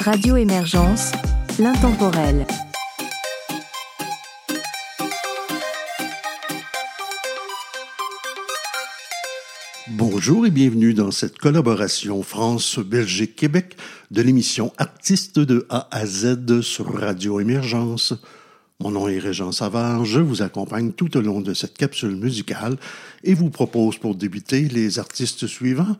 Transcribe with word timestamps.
Radio 0.00 0.38
Émergence, 0.38 1.12
l'intemporel. 1.58 2.46
Bonjour 9.88 10.46
et 10.46 10.50
bienvenue 10.50 10.94
dans 10.94 11.10
cette 11.10 11.36
collaboration 11.36 12.22
France-Belgique-Québec 12.22 13.76
de 14.10 14.22
l'émission 14.22 14.72
Artistes 14.78 15.38
de 15.38 15.66
A 15.68 15.86
à 15.90 16.06
Z 16.06 16.62
sur 16.62 16.98
Radio 16.98 17.38
Émergence. 17.38 18.14
Mon 18.80 18.92
nom 18.92 19.06
est 19.06 19.18
Régent 19.18 19.52
Savard, 19.52 20.06
je 20.06 20.20
vous 20.20 20.40
accompagne 20.40 20.92
tout 20.92 21.14
au 21.18 21.20
long 21.20 21.42
de 21.42 21.52
cette 21.52 21.76
capsule 21.76 22.16
musicale 22.16 22.78
et 23.22 23.34
vous 23.34 23.50
propose 23.50 23.98
pour 23.98 24.14
débuter 24.14 24.62
les 24.62 24.98
artistes 24.98 25.46
suivants 25.46 25.98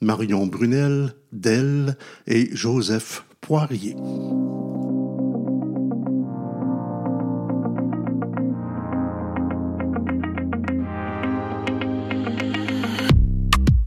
Marion 0.00 0.46
Brunel, 0.46 1.14
Dell 1.32 1.98
et 2.26 2.48
Joseph 2.56 3.24
Poirier. 3.42 3.96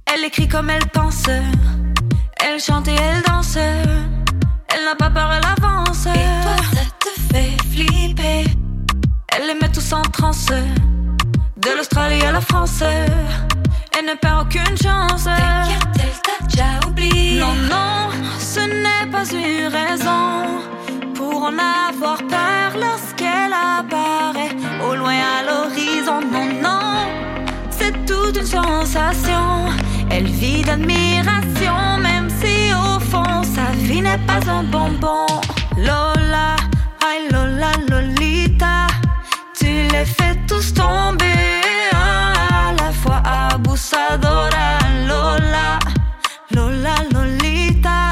Elle 0.08 0.26
écrit 0.26 0.50
comme 0.50 0.70
elle 0.70 0.86
pense, 0.94 1.24
elle 1.28 2.60
chante 2.60 2.90
et 2.90 2.96
elle 2.96 3.24
danse. 3.24 3.56
Elle 3.56 4.84
n'a 4.84 4.96
pas 4.98 5.10
peur, 5.10 5.32
elle 5.32 5.46
avance. 5.46 6.06
Et 6.06 6.42
toi, 6.44 6.58
ça 6.74 6.82
te 7.00 7.34
fait 7.34 7.56
flipper. 7.72 8.44
Elle 9.36 9.48
les 9.48 9.54
met 9.62 9.72
tous 9.72 9.94
en 9.94 10.02
transe. 10.02 10.48
De 10.48 11.78
l'Australie 11.78 12.22
à 12.24 12.34
la 12.34 12.42
France, 12.42 12.84
elle 13.98 14.06
ne 14.06 14.16
perd 14.16 14.42
aucune 14.42 14.78
chance. 14.78 15.24
T'inquiète, 15.24 15.88
elle 16.00 16.22
t'a 16.22 16.46
déjà 16.46 16.88
oublié. 16.88 17.40
Non, 17.40 17.56
non, 17.70 18.10
ce 18.40 18.60
n'est 18.60 19.10
pas 19.12 19.26
une 19.32 19.68
raison 19.68 20.62
pour 21.14 21.44
en 21.44 21.54
avoir 21.90 22.18
peur 22.18 22.70
lorsqu'elle 22.80 23.54
apparaît 23.54 24.56
au 24.88 24.96
loin 24.96 25.14
à 25.14 25.44
l'horizon. 25.48 26.20
Non, 26.32 26.46
non, 26.62 27.08
c'est 27.70 27.94
toute 28.06 28.38
une 28.38 28.46
sensation. 28.46 29.68
Elle 30.10 30.28
vit 30.28 30.62
d'admiration, 30.64 31.98
même 32.00 32.30
si 32.42 32.74
au 32.74 33.00
fond 33.00 33.44
sa 33.44 33.72
vie 33.78 34.02
n'est 34.02 34.24
pas 34.26 34.40
un 34.50 34.64
bonbon. 34.64 35.26
Lola, 35.78 36.56
ay 37.10 37.30
Lola, 37.32 37.72
Lolita, 37.90 38.88
tu 39.58 39.66
les 39.66 40.06
fais 40.06 40.36
tous 40.48 40.74
tomber 40.74 41.25
Abusadora, 43.86 44.80
Lola, 45.08 45.80
Lola, 46.56 46.96
Lolita, 47.14 48.10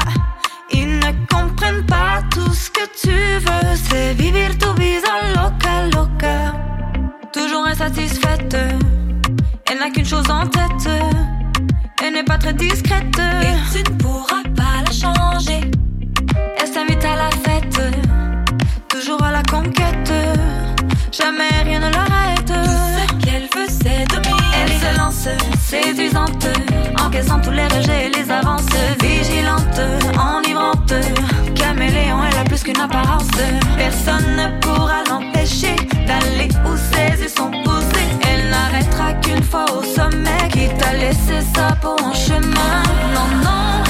ils 0.70 1.00
ne 1.00 1.26
comprennent 1.26 1.84
pas 1.84 2.22
tout 2.30 2.52
ce 2.52 2.70
que 2.70 2.86
tu 2.96 3.10
veux, 3.10 3.76
c'est 3.90 4.14
vivre 4.14 4.56
tu 4.56 4.80
vida 4.80 5.08
loca, 5.34 5.86
loca. 5.92 6.54
Toujours 7.32 7.66
insatisfaite, 7.66 8.56
elle 9.68 9.78
n'a 9.78 9.90
qu'une 9.90 10.04
chose 10.04 10.30
en 10.30 10.46
tête. 10.46 10.88
Elle 12.02 12.14
n'est 12.14 12.24
pas 12.24 12.38
très 12.38 12.54
discrète. 12.54 13.18
Et 13.18 13.82
tu 13.82 13.90
ne 13.90 13.96
pourras 13.98 14.44
pas 14.54 14.84
la 14.86 14.92
changer. 14.92 15.60
Elle 16.58 16.68
s'invite 16.72 17.04
à 17.04 17.16
la 17.16 17.30
fête, 17.30 17.80
toujours 18.88 19.22
à 19.24 19.32
la 19.32 19.42
conquête. 19.42 20.12
Jamais 21.10 21.48
rien 21.64 21.80
ne 21.80 21.90
l'arrête. 21.90 22.46
Tout 22.46 22.52
ce 22.54 23.26
qu'elle 23.26 23.48
veut, 23.54 23.68
c'est 23.68 24.06
dominer. 24.08 24.33
Séduisante, 25.10 26.46
encaissant 26.98 27.38
tous 27.40 27.50
les 27.50 27.66
rejets 27.66 28.06
et 28.06 28.10
les 28.10 28.30
avances. 28.30 28.66
Vigilante, 29.00 29.80
enivrante, 30.18 30.94
caméléon, 31.54 32.18
elle 32.30 32.38
a 32.38 32.44
plus 32.44 32.62
qu'une 32.62 32.80
apparence. 32.80 33.28
Personne 33.76 34.36
ne 34.36 34.60
pourra 34.60 35.04
l'empêcher 35.08 35.76
d'aller 36.06 36.48
où 36.64 36.76
ses 36.76 37.22
yeux 37.22 37.28
sont 37.28 37.50
posés. 37.64 38.08
Elle 38.28 38.50
n'arrêtera 38.50 39.12
qu'une 39.14 39.42
fois 39.42 39.66
au 39.76 39.82
sommet, 39.82 40.48
qui 40.50 40.68
t'a 40.78 40.94
laissé 40.94 41.40
sa 41.54 41.74
peau 41.76 41.96
en 42.02 42.14
chemin. 42.14 42.82
Non, 43.14 43.28
non, 43.44 43.82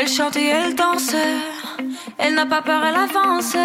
elle 0.00 0.08
chante 0.08 0.36
et 0.36 0.46
elle 0.46 0.74
danse, 0.74 1.14
elle 2.18 2.34
n'a 2.34 2.46
pas 2.46 2.62
peur, 2.62 2.82
elle 2.84 2.96
avance. 2.96 3.56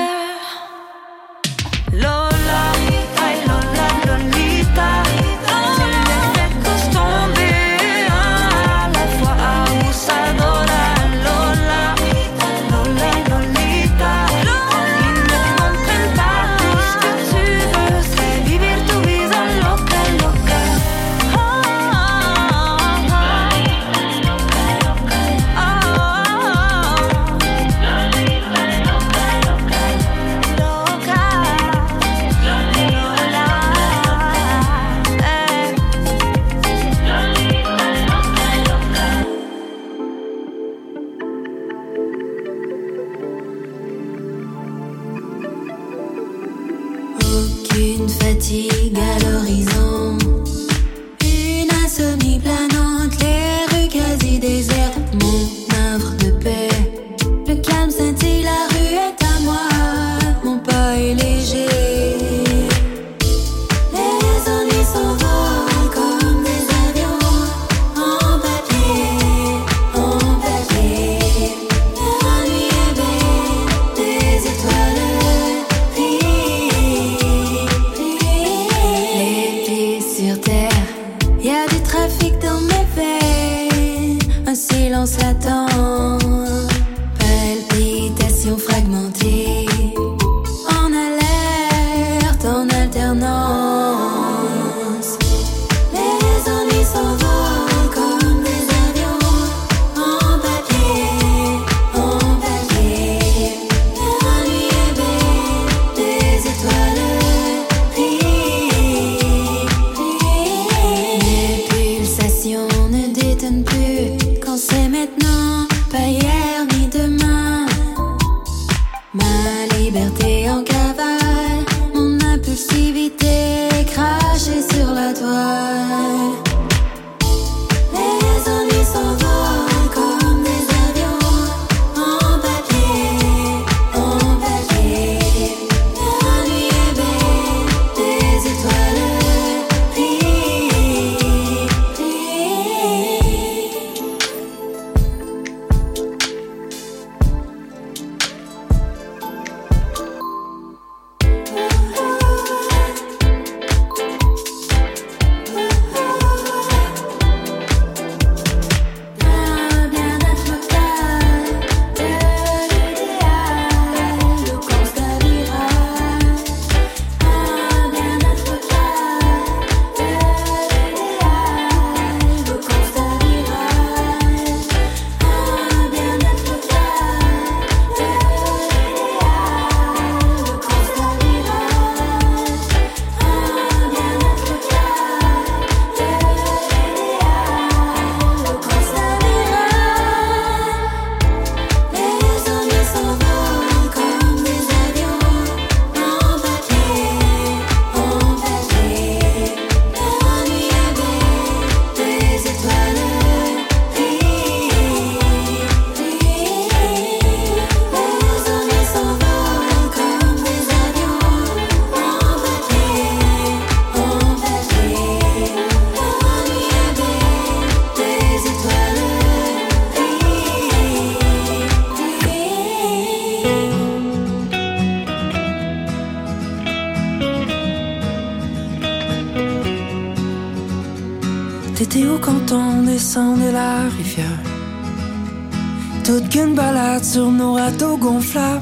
Toute 236.11 236.27
qu'une 236.27 236.55
balade 236.55 237.05
sur 237.05 237.31
nos 237.31 237.53
râteaux 237.53 237.95
gonflables. 237.95 238.61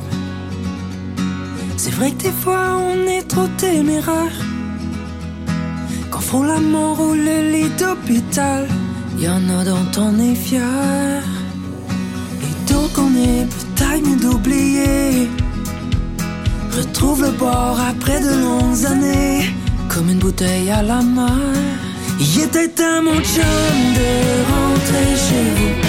C'est 1.78 1.90
vrai 1.96 2.12
que 2.12 2.22
des 2.22 2.32
fois 2.32 2.78
on 2.78 3.08
est 3.08 3.28
trop 3.28 3.48
téméraire. 3.58 4.38
Quand 6.12 6.20
frôle 6.20 6.46
la 6.46 6.60
mort 6.60 7.00
ou 7.02 7.14
le 7.16 7.52
lit 7.52 7.72
d'hôpital 7.80 8.68
Y'en 9.18 9.42
a 9.58 9.64
dont 9.66 9.92
on 9.98 10.20
est 10.20 10.36
fier. 10.36 11.24
Et 12.44 12.72
donc 12.72 12.92
on 13.00 13.16
est 13.16 13.48
peut-être 13.56 14.22
d'oublier. 14.22 15.28
Retrouve 16.78 17.24
le 17.24 17.32
bord 17.32 17.80
après 17.80 18.20
de 18.22 18.30
longues 18.44 18.86
années 18.86 19.50
Comme 19.88 20.08
une 20.12 20.20
bouteille 20.20 20.70
à 20.70 20.84
la 20.84 21.02
mer. 21.02 21.34
Il 22.20 22.42
était 22.44 22.68
temps 22.68 23.02
mon 23.02 23.20
chum 23.24 23.80
de 23.98 24.12
rentrer 24.52 25.16
chez 25.16 25.46
vous 25.56 25.89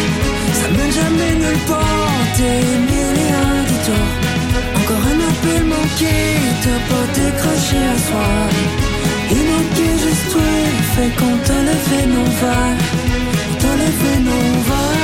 Jamais 0.96 1.34
nulle 1.42 1.62
part. 1.68 2.24
T'es 2.36 2.60
mille 2.88 3.18
et 3.26 3.32
un 3.48 3.58
détours 3.70 4.12
Encore 4.78 5.04
un 5.12 5.20
appel 5.30 5.62
manqué. 5.74 6.16
T'as 6.62 6.82
pas 6.90 7.06
décroché 7.18 7.78
à 7.94 7.96
soir 8.06 8.44
Il 9.30 9.42
manquait 9.50 9.96
juste 10.04 10.26
toi. 10.32 10.50
Fait 10.94 11.12
qu'on 11.16 11.36
t'a 11.46 11.60
levé 11.68 12.00
nos 12.14 12.30
verres 12.40 12.82
On 13.50 13.54
t'a 13.62 13.72
levé 13.82 14.12
nos 14.28 14.48
verres 14.68 15.00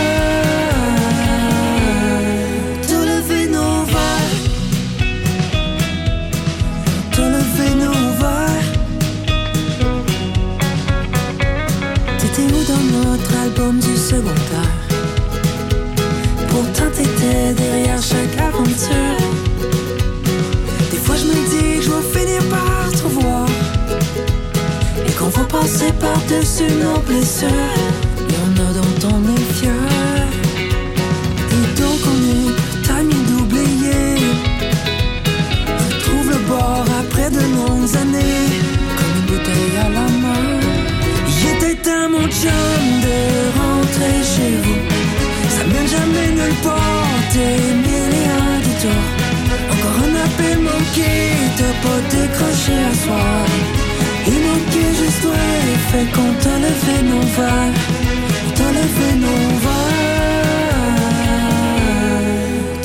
T'a 2.89 3.01
levé 3.13 3.41
nos 3.57 3.77
verres 3.95 4.37
T'as 7.13 7.29
levé 7.37 7.69
nos 7.83 8.01
verres 8.21 8.71
T'étais 12.19 12.49
où 12.57 12.61
dans 12.73 12.87
notre 12.99 13.33
album 13.45 13.75
du 13.79 13.95
secondaire 13.97 14.35
Pourtant 14.45 14.66
par-dessus 26.27 26.73
nos 26.83 27.01
blessures. 27.01 27.49
Y'en 28.31 28.65
a 28.65 28.73
dont 28.73 29.09
on 29.09 29.35
est 29.35 29.53
fier. 29.55 29.73
Et 31.51 31.81
donc 31.81 32.01
on 32.07 32.19
est 32.31 33.05
mieux 33.05 33.25
d'oublier. 33.29 34.17
Retrouve 35.79 36.31
le 36.31 36.49
bord 36.49 36.85
après 37.01 37.31
de 37.31 37.41
longues 37.41 37.97
années. 37.97 38.61
Comme 38.97 39.15
une 39.19 39.27
bouteille 39.27 39.77
à 39.81 39.89
la 39.89 40.09
main. 40.23 40.61
Était 41.57 41.77
temps 41.77 42.11
mon 42.11 42.29
chum 42.29 42.85
de 43.07 43.19
rentrer 43.59 44.19
chez 44.35 44.53
vous. 44.63 44.83
Ça 45.49 45.65
mène 45.65 45.89
jamais 45.89 46.29
nulle 46.33 46.57
part 46.63 47.07
T'es 47.33 47.57
mille 47.83 48.15
et 48.15 48.29
un 48.29 48.59
Encore 49.73 49.99
un 50.05 50.15
appel 50.27 50.59
manqué 50.59 51.13
T'as 51.57 51.77
pas 51.83 52.01
décroché 52.11 52.73
à 52.91 52.95
soir 53.05 53.76
Il 54.29 54.33
manquait 54.33 54.95
juste 54.99 55.23
toi 55.23 55.33
Fait 55.93 56.07
qu'on 56.13 56.33
t'a 56.43 56.57
levé 56.59 56.97
nos 57.11 57.27
verres 57.37 57.79
On 58.47 58.51
t'a 58.59 58.69
levé 58.73 59.09
nos 59.25 59.45
verres 59.65 60.07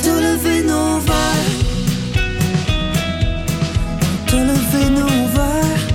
T'a 0.03 0.15
levé 0.27 0.63
nos 0.63 0.99
verres 0.99 1.51
T'as 4.27 4.43
levé 4.51 4.83
nos 4.99 5.17
verres 5.35 5.85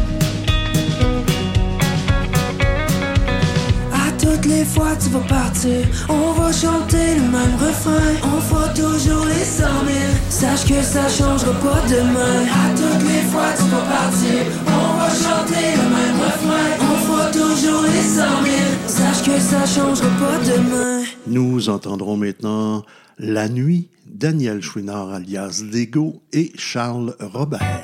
À 3.93 4.07
toutes 4.19 4.47
les 4.47 4.65
fois 4.65 4.93
tu 5.00 5.09
vas 5.11 5.26
partir 5.29 5.87
On 6.09 6.33
va 6.33 6.50
chanter 6.50 7.15
le 7.15 7.23
même 7.23 7.57
refrain. 7.61 8.15
On 8.25 8.41
fera 8.41 8.69
toujours 8.71 9.26
les 9.26 9.45
cent 9.45 9.85
mille 9.87 10.25
Sache 10.37 10.66
que 10.66 10.83
ça 10.83 11.09
changera 11.09 11.50
pas 11.61 11.81
demain 11.88 12.45
À 12.45 12.69
toutes 12.76 13.09
les 13.09 13.23
fois 13.23 13.55
tu 13.57 13.62
vas 13.71 13.81
partir 13.81 14.45
On 14.66 14.99
va 14.99 15.09
chanter 15.09 15.73
le 15.75 15.88
même 15.88 16.21
refrain 16.21 16.76
On 16.78 16.97
fera 17.07 17.31
toujours 17.31 17.83
les 17.85 18.02
cent 18.02 18.43
mille 18.43 18.87
Sache 18.87 19.23
que 19.25 19.40
ça 19.40 19.64
changera 19.64 20.11
pas 20.21 20.38
demain 20.45 21.05
Nous 21.26 21.71
entendrons 21.71 22.19
maintenant 22.19 22.85
La 23.19 23.49
Nuit, 23.49 23.88
Daniel 24.05 24.61
Chouinard 24.61 25.09
alias 25.09 25.62
Lego 25.73 26.23
et 26.35 26.52
Charles 26.55 27.16
Robert. 27.19 27.83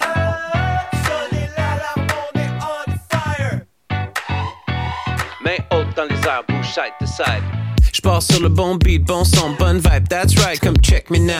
Main 5.42 5.56
haute 5.70 5.96
dans 5.96 6.04
les 6.04 6.16
airs, 6.26 6.44
bouge 6.46 6.66
side 6.66 6.92
to 7.00 7.06
side. 7.06 7.61
J'pars 8.02 8.20
sur 8.20 8.40
le 8.40 8.48
bon 8.48 8.74
beat, 8.74 9.04
bon 9.04 9.22
son, 9.22 9.52
bonne 9.60 9.78
vibe, 9.78 10.08
that's 10.08 10.36
right, 10.40 10.58
comme 10.58 10.76
check 10.78 11.08
me 11.08 11.18
now. 11.18 11.34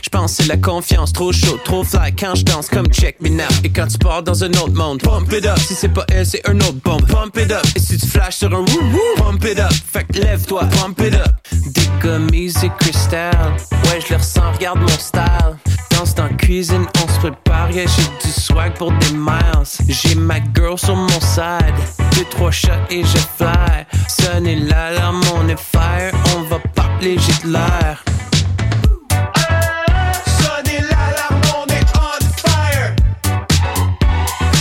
J'pense 0.00 0.34
c'est 0.34 0.46
la 0.46 0.56
confiance, 0.56 1.12
trop 1.12 1.32
chaud, 1.32 1.58
trop 1.64 1.82
fly 1.82 2.14
quand 2.14 2.36
j'danse, 2.36 2.68
comme 2.68 2.86
check 2.86 3.20
me 3.20 3.28
now. 3.28 3.42
Et 3.64 3.70
quand 3.70 3.88
tu 3.88 3.98
pars 3.98 4.22
dans 4.22 4.44
un 4.44 4.50
autre 4.50 4.74
monde, 4.74 5.02
pump 5.02 5.32
it 5.32 5.44
up. 5.44 5.58
Si 5.58 5.74
c'est 5.74 5.88
pas 5.88 6.04
elle, 6.10 6.24
c'est 6.24 6.48
un 6.48 6.56
autre 6.60 6.78
bombe, 6.84 7.04
pump 7.04 7.36
it 7.36 7.50
up. 7.50 7.66
Et 7.74 7.80
si 7.80 7.98
tu 7.98 8.06
flashes 8.06 8.36
sur 8.36 8.54
un 8.54 8.60
woo 8.60 8.80
woo, 8.92 9.22
pump 9.24 9.44
it 9.44 9.58
up. 9.58 9.72
Fait 9.72 10.04
que 10.04 10.20
lève-toi, 10.20 10.66
pump 10.66 11.00
it 11.00 11.14
up. 11.14 11.34
Des 11.50 11.88
et 12.64 12.70
cristal, 12.78 13.32
ouais 13.84 14.00
je 14.00 14.14
le 14.14 14.18
ressens, 14.18 14.52
regarde 14.52 14.78
mon 14.78 14.88
style. 14.88 15.56
Danse 15.90 16.14
dans 16.14 16.28
cuisine, 16.28 16.86
on 17.02 17.12
se 17.12 17.18
prépare, 17.18 17.72
yeah, 17.72 17.86
j'ai 17.86 18.28
du 18.28 18.32
swag 18.32 18.74
pour 18.74 18.92
des 18.92 19.12
miles. 19.12 19.64
J'ai 19.88 20.14
ma 20.14 20.36
girl 20.54 20.78
sur 20.78 20.94
mon 20.94 21.20
side, 21.20 21.74
deux 22.14 22.24
trois 22.30 22.52
shots 22.52 22.68
et 22.88 23.02
je 23.02 23.18
fly. 23.36 23.84
Sonnez 24.08 24.56
l'alarme, 24.56 25.20
on 25.34 25.48
est 25.48 25.58
l'air. 27.52 28.04
Sonnez 30.40 30.80
l'alarme, 30.80 31.40
on 31.56 31.66
est 31.72 31.86
on 31.94 32.48
fire. 32.48 32.94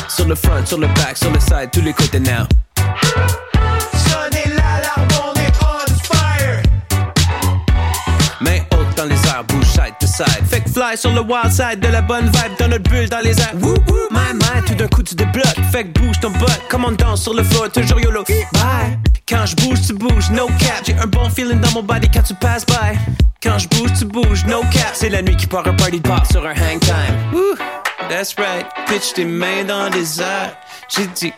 Sur 0.08 0.28
le 0.28 0.36
front, 0.36 0.66
sur 0.66 0.80
le 0.80 0.88
back, 0.88 1.18
sur 1.18 1.32
le 1.32 1.40
side, 1.40 1.70
tous 1.72 1.82
les 1.82 1.94
côtés 1.94 2.20
now. 2.20 2.48
Sonnez 3.94 4.48
l'alarme, 4.56 5.08
on 5.24 5.34
est 5.40 5.54
on 5.62 5.86
fire. 6.04 6.62
Main 8.42 8.60
haute 8.72 8.96
dans 8.96 9.06
les 9.06 9.16
airs, 9.28 9.44
bouge 9.48 9.66
side 9.66 9.96
to 10.00 10.08
side. 10.08 10.46
Fait 10.50 10.62
que 10.62 10.70
fly 10.70 10.98
sur 10.98 11.12
le 11.12 11.22
wild 11.22 11.52
side, 11.52 11.80
de 11.82 11.88
la 11.88 12.02
bonne 12.02 12.26
vibe 12.26 12.58
dans 12.60 12.68
notre 12.70 12.90
bulle 12.90 13.10
dans 13.10 13.20
les 13.20 13.38
airs. 13.40 13.54
Woo 13.62 13.76
woo, 13.88 14.08
my 14.12 14.34
my, 14.34 14.64
tout 14.66 14.76
d'un 14.76 14.88
coup 14.88 15.04
tu 15.04 15.16
débloques. 15.16 15.60
Fait 15.72 15.84
que 15.86 16.00
bouge 16.00 16.20
ton 16.22 16.32
butt, 16.32 16.62
comme 16.70 16.86
on 16.86 16.92
danse 16.92 17.24
sur 17.24 17.34
le 17.34 17.44
floor, 17.44 17.70
toujours 17.70 18.00
YOLO. 18.00 18.24
Bye. 18.54 18.98
Quand 19.28 19.46
je 19.46 19.56
bouge, 19.58 19.82
tu 19.86 19.94
bouges, 19.94 20.30
no 20.32 20.48
cap. 20.48 20.84
J'ai 20.86 20.94
un 20.94 21.08
bon 21.08 21.30
feeling 21.30 21.60
dans 21.60 21.72
mon 21.72 21.84
body 21.84 22.08
quand 22.14 22.24
tu 22.24 22.34
passes 22.36 22.66
by. 22.66 22.98
Quand 23.44 23.58
je 23.60 23.68
bouge, 23.68 23.92
tu 24.00 24.06
bouges, 24.06 24.46
no 24.46 24.62
cap. 24.72 24.92
C'est 24.94 25.10
la 25.10 25.22
nuit 25.22 25.36
qui 25.36 25.48
part 25.48 25.68
un 25.68 25.74
party 25.74 26.00
pop 26.00 26.26
sur 26.32 26.46
un 26.46 26.52
hang 26.52 26.80
time. 26.80 27.18
Woo, 27.34 27.56
that's 28.10 28.36
right. 28.38 28.66
Pitch 28.88 29.14
tes 29.14 29.26
mains 29.26 29.66
dans 29.66 29.90
les 29.94 30.22
airs. 30.22 30.56
J'ai 30.88 31.08
dit, 31.08 31.34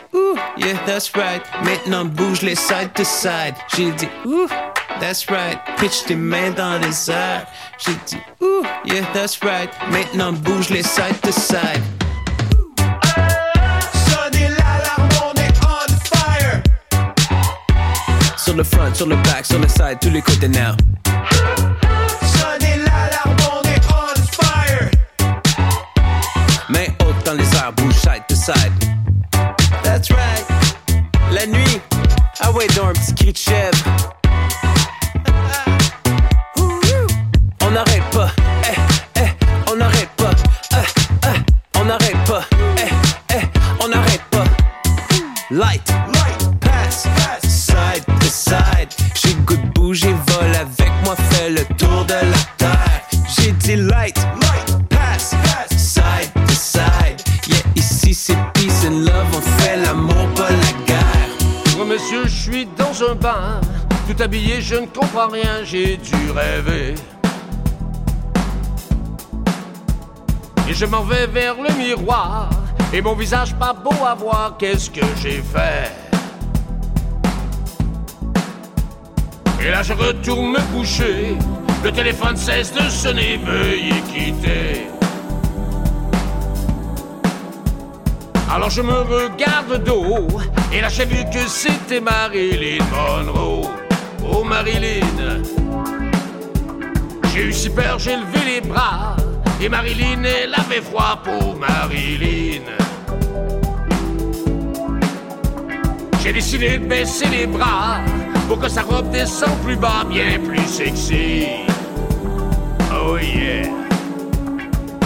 yeah, 0.56 0.74
that's 0.86 1.10
right. 1.16 1.42
Maintenant 1.64 2.04
bouge 2.04 2.42
les 2.42 2.54
side 2.54 2.92
to 2.94 3.02
side. 3.04 3.54
J'ai 3.74 3.90
dit, 3.92 4.08
ouh, 4.24 4.46
that's 5.00 5.28
right. 5.28 5.58
Pitch 5.76 6.04
tes 6.06 6.14
mains 6.14 6.50
dans 6.50 6.78
les 6.78 7.10
airs. 7.10 7.44
J'ai 7.78 7.96
dit, 8.06 8.22
yeah, 8.84 9.02
that's 9.12 9.40
right. 9.42 9.70
Maintenant 9.90 10.32
bouge 10.32 10.70
les 10.70 10.84
side 10.84 11.20
to 11.22 11.32
side. 11.32 11.82
Le 18.60 18.64
front, 18.64 18.94
sur 18.94 19.06
le 19.06 19.16
back, 19.16 19.46
sur 19.46 19.58
le 19.58 19.66
side, 19.68 19.98
tous 20.02 20.10
les 20.10 20.20
côtés 20.20 20.48
now. 20.48 20.76
Sonnez 22.20 22.76
l'alarme, 22.76 23.36
on 23.54 23.62
est 23.66 23.80
on 23.88 24.44
fire. 24.44 24.90
Main 26.68 26.92
haute 27.00 27.24
dans 27.24 27.32
les 27.32 27.56
airs, 27.56 27.72
bouge 27.74 27.94
side 27.94 28.22
to 28.28 28.34
side. 28.34 28.72
That's 29.82 30.10
right. 30.10 30.46
La 31.32 31.46
nuit, 31.46 31.80
ah 32.40 32.52
ouais, 32.52 32.66
donc 32.76 32.90
un 32.90 32.92
petit 32.92 33.14
cri 33.14 33.32
de 33.32 33.38
chèvre. 33.38 33.78
On 37.62 37.70
n'arrête 37.70 38.10
pas, 38.12 38.30
eh, 38.64 39.20
eh, 39.20 39.70
on 39.72 39.76
n'arrête 39.76 40.10
pas, 40.18 40.32
eh, 40.72 41.28
eh, 41.28 41.78
on 41.80 41.84
n'arrête 41.86 42.24
pas, 42.26 42.42
eh, 42.76 43.34
eh, 43.34 43.82
on 43.82 43.88
n'arrête 43.88 44.22
pas. 44.30 44.44
Light, 45.50 45.82
Light, 46.08 46.09
le 51.50 51.64
tour 51.76 52.04
de 52.04 52.14
la 52.14 52.38
terre. 52.56 53.02
J'ai 53.28 53.52
dit 53.52 53.76
light, 53.76 54.16
light, 54.16 54.88
pass, 54.88 55.34
pass. 55.42 55.78
side 55.78 56.32
to 56.46 56.54
side. 56.54 57.22
Yeah, 57.48 57.58
ici 57.76 58.14
c'est 58.14 58.36
peace 58.54 58.84
and 58.86 59.04
love, 59.04 59.26
on 59.36 59.40
fait 59.40 59.76
l'amour, 59.76 60.28
pas 60.36 60.50
la 60.50 60.86
guerre. 60.86 61.76
Moi, 61.76 61.86
monsieur, 61.86 62.24
je 62.24 62.42
suis 62.42 62.68
dans 62.76 63.10
un 63.10 63.14
bar. 63.14 63.60
Tout 64.06 64.22
habillé, 64.22 64.60
je 64.60 64.76
ne 64.76 64.86
comprends 64.86 65.28
rien, 65.28 65.64
j'ai 65.64 65.96
dû 65.96 66.30
rêver. 66.30 66.94
Et 70.68 70.74
je 70.74 70.86
m'en 70.86 71.02
vais 71.02 71.26
vers 71.26 71.54
le 71.54 71.74
miroir. 71.76 72.50
Et 72.92 73.00
mon 73.00 73.14
visage 73.14 73.54
pas 73.54 73.72
beau 73.72 74.04
à 74.04 74.14
voir, 74.14 74.56
qu'est-ce 74.58 74.90
que 74.90 75.04
j'ai 75.22 75.42
fait? 75.42 76.09
Et 79.62 79.70
là 79.70 79.82
je 79.82 79.92
retourne 79.92 80.52
me 80.52 80.60
coucher. 80.74 81.36
Le 81.84 81.92
téléphone 81.92 82.36
cesse 82.36 82.72
de 82.72 82.82
sonner, 82.88 83.38
veuillez 83.44 84.02
quitter. 84.12 84.86
Alors 88.52 88.70
je 88.70 88.82
me 88.82 88.92
regarde 88.92 89.72
de 89.72 89.76
dos, 89.76 90.26
et 90.72 90.80
là 90.80 90.88
j'ai 90.88 91.04
vu 91.04 91.24
que 91.32 91.46
c'était 91.46 92.00
Marilyn 92.00 92.84
Monroe. 92.90 93.70
Oh 94.24 94.42
Marilyn, 94.42 95.42
j'ai 97.32 97.44
eu 97.44 97.52
si 97.52 97.70
peur, 97.70 97.98
j'ai 97.98 98.16
levé 98.16 98.40
les 98.54 98.60
bras. 98.60 99.16
Et 99.62 99.68
Marilyn, 99.68 100.24
elle 100.24 100.54
avait 100.54 100.80
froid 100.80 101.20
pour 101.22 101.56
Marilyn. 101.56 102.62
J'ai 106.22 106.32
décidé 106.32 106.78
de 106.78 106.86
baisser 106.86 107.26
les 107.28 107.46
bras 107.46 107.98
pour 108.50 108.58
que 108.58 108.68
sa 108.68 108.82
robe 108.82 109.08
descende 109.10 109.56
plus 109.64 109.76
bas, 109.76 110.04
bien 110.08 110.40
plus 110.40 110.66
sexy. 110.66 111.46
Oh 112.92 113.16
yeah. 113.16 113.70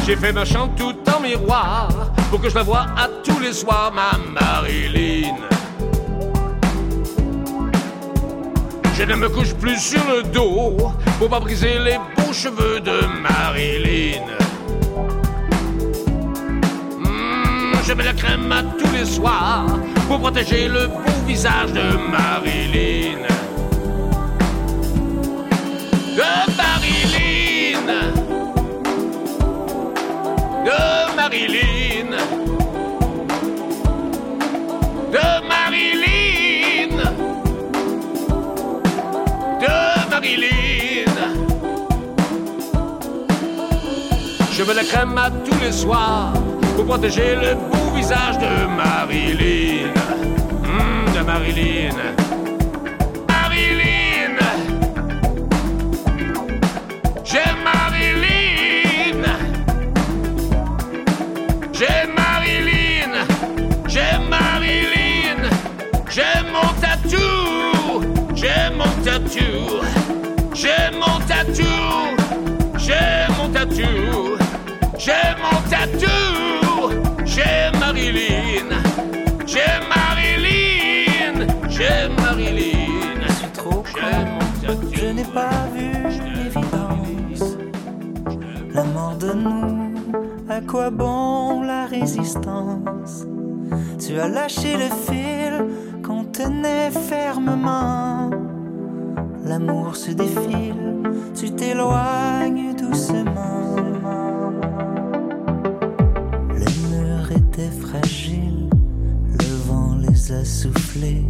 J'ai 0.07 0.17
fait 0.17 0.33
ma 0.33 0.47
chante 0.47 0.75
tout 0.77 0.97
en 1.15 1.21
miroir 1.21 1.89
pour 2.31 2.41
que 2.41 2.49
je 2.49 2.55
la 2.55 2.63
voie 2.63 2.87
à 2.97 3.07
tous 3.23 3.39
les 3.41 3.53
soirs, 3.53 3.93
ma 3.93 4.13
Marilyn. 4.17 5.37
Je 8.97 9.03
ne 9.03 9.15
me 9.15 9.29
couche 9.29 9.53
plus 9.53 9.79
sur 9.79 10.01
le 10.09 10.23
dos 10.23 10.79
pour 11.19 11.29
pas 11.29 11.41
briser 11.41 11.79
les 11.81 11.99
beaux 12.17 12.33
cheveux 12.33 12.81
de 12.81 12.99
Marilyn. 13.21 14.25
Je 17.87 17.93
mets 17.93 18.05
la 18.05 18.13
crème 18.13 18.51
à 18.51 18.63
tous 18.63 18.91
les 18.93 19.05
soirs 19.05 19.67
pour 20.09 20.19
protéger 20.19 20.69
le 20.69 20.87
beau 20.87 21.27
visage 21.27 21.73
de 21.73 21.83
Marilyn. 22.11 23.21
De 26.17 26.33
Marilyn. 26.57 27.89
De 30.65 31.17
Marilyn. 31.17 32.11
De 35.13 35.29
Marilyn. 35.49 36.97
De 39.61 40.11
Marilyn. 40.11 41.17
Je 44.53 44.63
mets 44.63 44.75
la 44.75 44.85
crème 44.85 45.19
à 45.19 45.31
tous 45.31 45.61
les 45.61 45.73
soirs 45.73 46.33
pour 46.75 46.85
protéger 46.85 47.37
le 47.37 47.55
beau 47.55 47.91
visage 47.95 48.39
de 48.39 48.67
Marilyn. 48.77 49.93
Hmm, 50.63 51.17
de 51.17 51.23
Marilyn. 51.25 51.95
Marilyn. 51.95 52.34
À 90.49 90.61
quoi 90.61 90.91
bon 90.91 91.63
la 91.63 91.87
résistance 91.87 93.27
Tu 93.99 94.19
as 94.21 94.29
lâché 94.29 94.77
le 94.77 94.89
fil 95.07 96.03
qu'on 96.05 96.25
tenait 96.25 96.91
fermement. 96.91 98.31
L'amour 99.45 99.97
se 99.97 100.13
défile, 100.13 101.03
tu 101.35 101.51
t'éloignes 101.51 102.75
doucement. 102.77 103.77
Les 106.57 106.89
murs 106.89 107.33
étaient 107.33 107.77
fragiles, 107.81 108.69
le 109.27 109.57
vent 109.67 109.97
les 109.97 110.33
a 110.33 110.45
soufflés. 110.45 111.25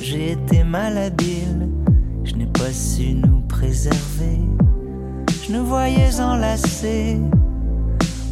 J'ai 0.00 0.32
été 0.32 0.64
malhabile, 0.64 1.68
je 2.24 2.34
n'ai 2.34 2.46
pas 2.46 2.72
su 2.72 3.12
nous 3.14 3.42
préserver. 3.42 4.40
Je 5.46 5.52
nous 5.52 5.66
voyais 5.66 6.20
enlacés, 6.20 7.18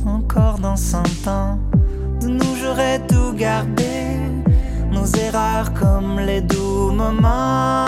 encore 0.06 0.58
dans 0.58 0.76
cent 0.76 1.02
ans. 1.26 1.58
De 2.22 2.28
nous 2.28 2.56
j'aurais 2.58 3.00
tout 3.06 3.34
gardé, 3.34 4.16
nos 4.90 5.04
erreurs 5.04 5.74
comme 5.74 6.20
les 6.20 6.40
doux 6.40 6.90
moments. 6.90 7.84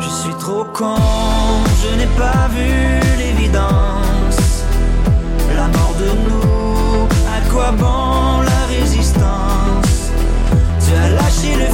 Je 0.00 0.08
suis 0.08 0.34
trop 0.34 0.64
con, 0.64 0.96
je 1.80 1.94
n'ai 1.96 2.08
pas 2.18 2.48
vu 2.48 2.98
l'évidence. 3.18 4.64
La 5.54 5.68
mort 5.68 5.94
de 6.00 6.10
nous, 6.28 7.06
à 7.36 7.40
quoi 7.52 7.70
bon 7.70 8.42
la 8.42 8.66
résistance? 8.80 10.10
Tu 10.84 10.92
as 10.92 11.10
lâché 11.10 11.54
le 11.54 11.70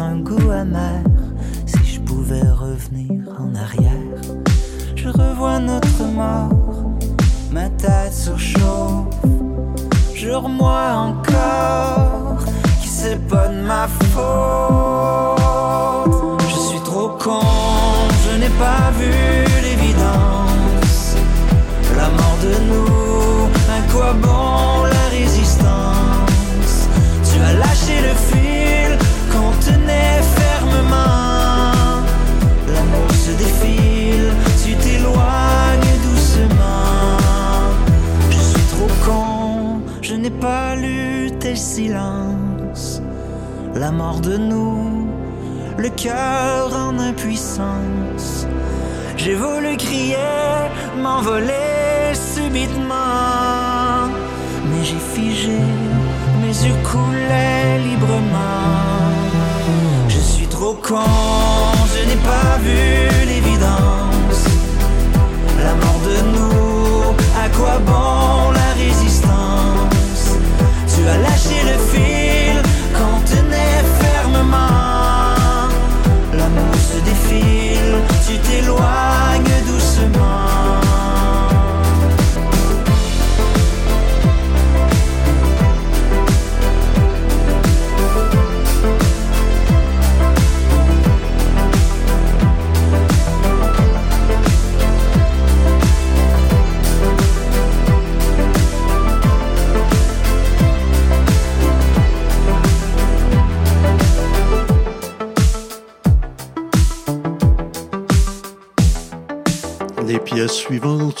un 0.00 0.16
goût 0.16 0.50
amer 0.50 1.02
si 1.64 1.94
je 1.94 2.00
pouvais 2.00 2.42
revenir 2.42 3.22
en 3.38 3.54
arrière. 3.54 4.20
Je 4.94 5.08
revois 5.08 5.58
notre 5.58 6.04
mort, 6.04 6.92
ma 7.52 7.68
tête 7.70 8.12
surchauffe. 8.12 9.06
Jure-moi 10.14 10.82
encore 10.96 12.44
que 12.44 12.88
c'est 12.88 13.20
pas 13.28 13.48
de 13.48 13.60
ma 13.62 13.88
faute. 14.12 15.40
Je 16.48 16.58
suis 16.68 16.80
trop 16.80 17.10
con, 17.18 17.40
je 18.24 18.38
n'ai 18.38 18.50
pas 18.58 18.90
vu 18.98 19.12
l'évidence. 19.62 21.16
La 21.96 22.08
mort 22.10 22.38
de 22.42 22.54
nous, 22.70 23.48
à 23.72 23.80
quoi 23.92 24.12
bon 24.14 24.84
la 24.84 25.06
résistance? 25.16 26.88
Tu 27.24 27.40
as 27.40 27.54
lâché 27.54 27.96
le 28.02 28.14
qu'on 29.66 29.72
tenait 29.72 30.22
fermement. 30.22 32.02
L'amour 32.68 33.10
se 33.12 33.30
défile, 33.32 34.32
tu 34.64 34.74
t'éloignes 34.74 35.96
doucement. 36.04 37.68
Je 38.30 38.38
suis 38.38 38.66
trop 38.76 38.90
con, 39.04 39.80
je 40.02 40.14
n'ai 40.14 40.30
pas 40.30 40.74
lu 40.76 41.30
tes 41.38 41.56
silences. 41.56 43.02
La 43.74 43.90
mort 43.90 44.20
de 44.20 44.36
nous, 44.36 45.06
le 45.78 45.88
cœur 45.90 46.74
en 46.74 46.98
impuissance. 46.98 48.46
J'ai 49.16 49.34
voulu 49.34 49.76
crier, 49.76 50.16
m'envoler 51.02 52.14
subitement. 52.14 54.08
Mais 54.68 54.84
j'ai 54.84 54.98
figé, 55.14 55.58
mes 56.40 56.66
yeux 56.66 56.74
coulaient 56.84 57.78
librement. 57.78 59.25
Trop 60.58 60.78
con, 60.80 60.96
je 61.92 62.08
n'ai 62.08 62.20
pas 62.30 62.56
vu 62.64 63.26
l'évidence. 63.26 64.42
La 65.62 65.74
mort 65.74 66.00
de 66.08 66.16
nous, 66.32 67.14
à 67.44 67.46
quoi 67.50 67.76
bon 67.84 68.52
la 68.52 68.72
résistance? 68.82 70.26
Tu 70.88 71.06
as 71.06 71.18
lâché 71.18 71.58
le 71.70 71.76
fil 71.90 72.62
qu'on 72.94 73.20
tenait 73.32 73.84
fermement. 74.00 75.68
L'amour 76.32 76.74
se 76.90 76.98
défile, 77.00 77.96
tu 78.26 78.38
t'éloignes 78.38 79.56
doucement. 79.66 80.55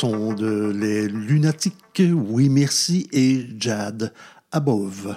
De 0.04 0.74
Les 0.78 1.08
Lunatiques, 1.08 2.02
Oui 2.12 2.50
Merci 2.50 3.08
et 3.12 3.46
Jad 3.58 4.12
Above. 4.52 5.16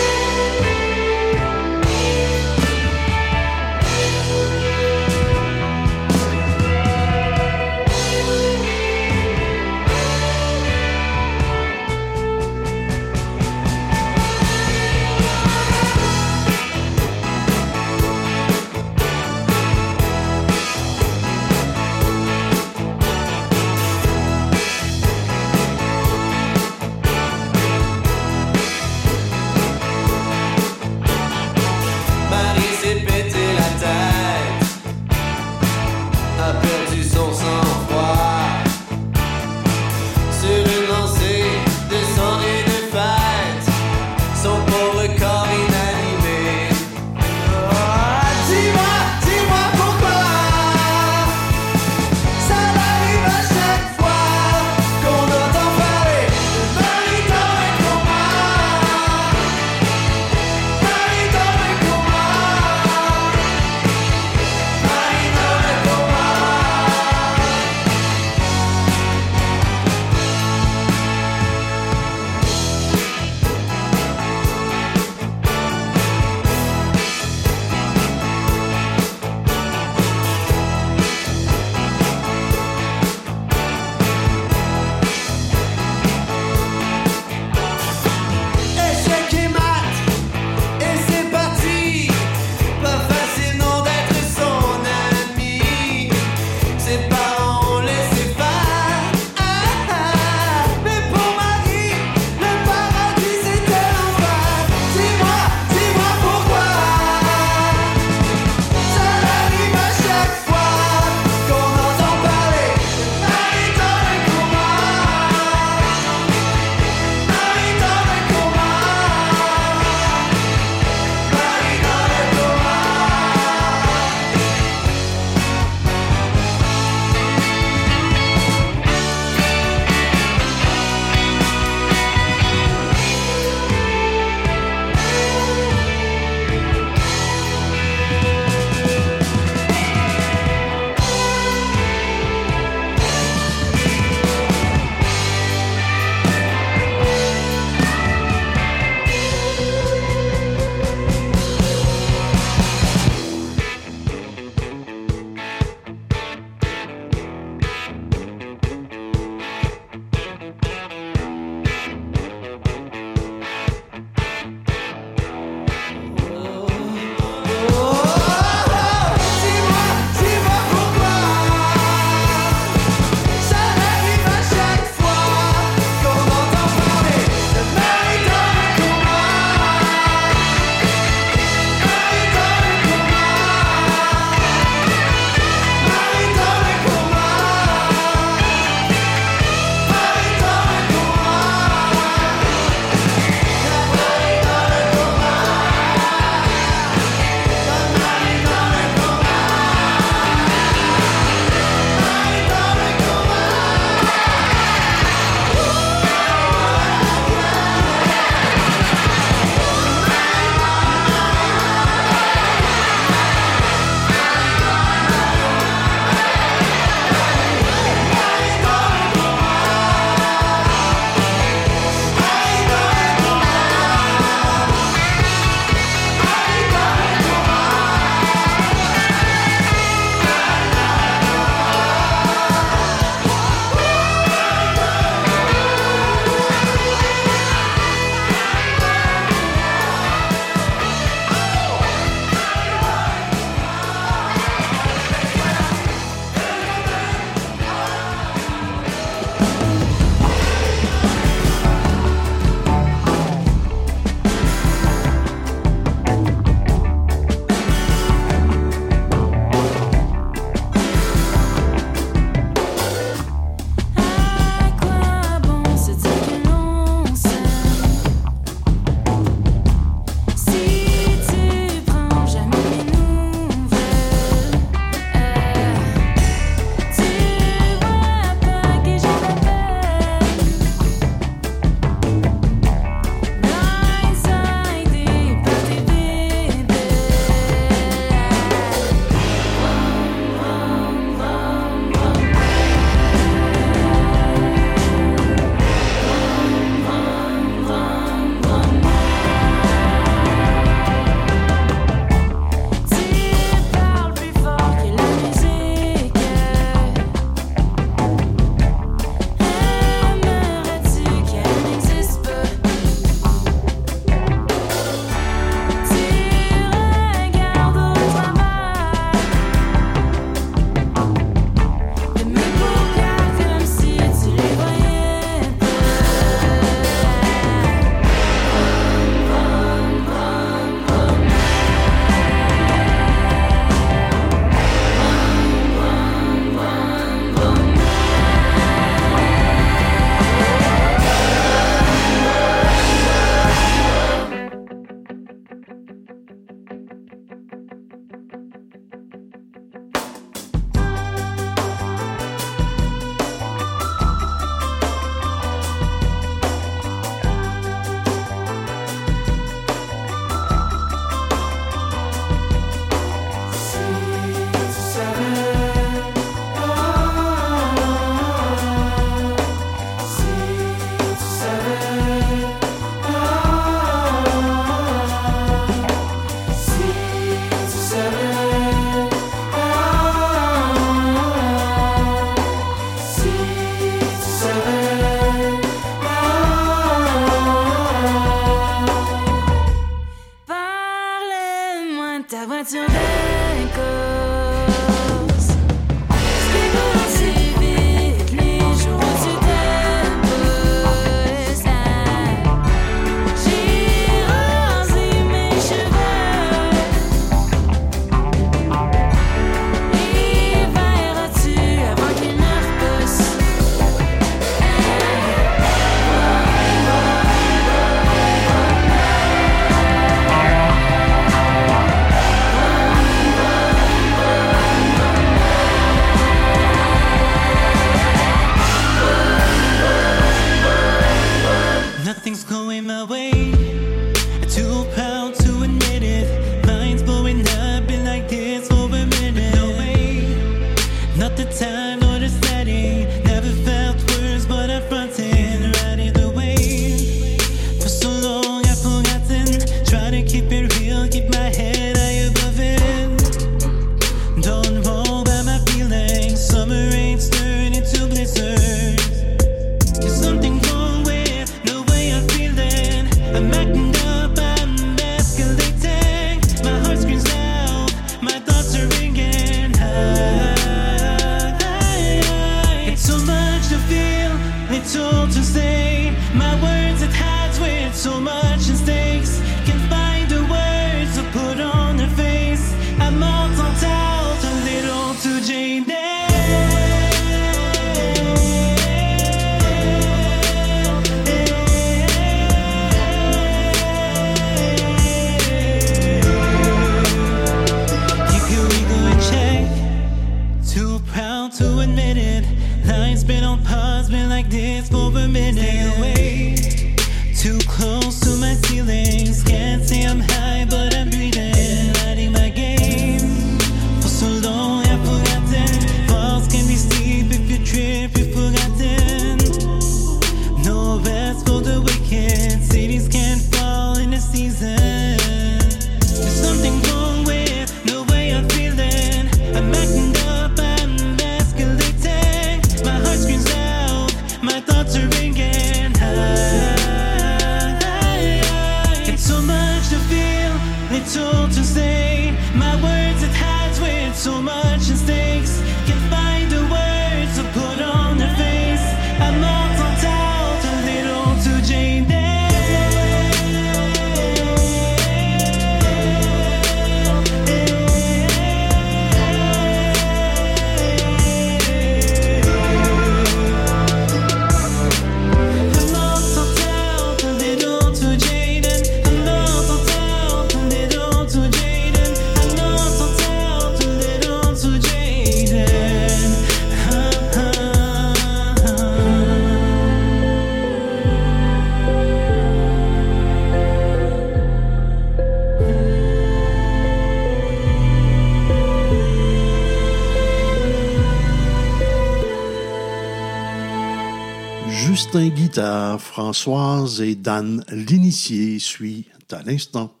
Françoise 596.11 596.99
et 596.99 597.15
Dan 597.15 597.63
l'initié 597.69 598.59
suit 598.59 599.05
à 599.31 599.43
l'instant. 599.43 600.00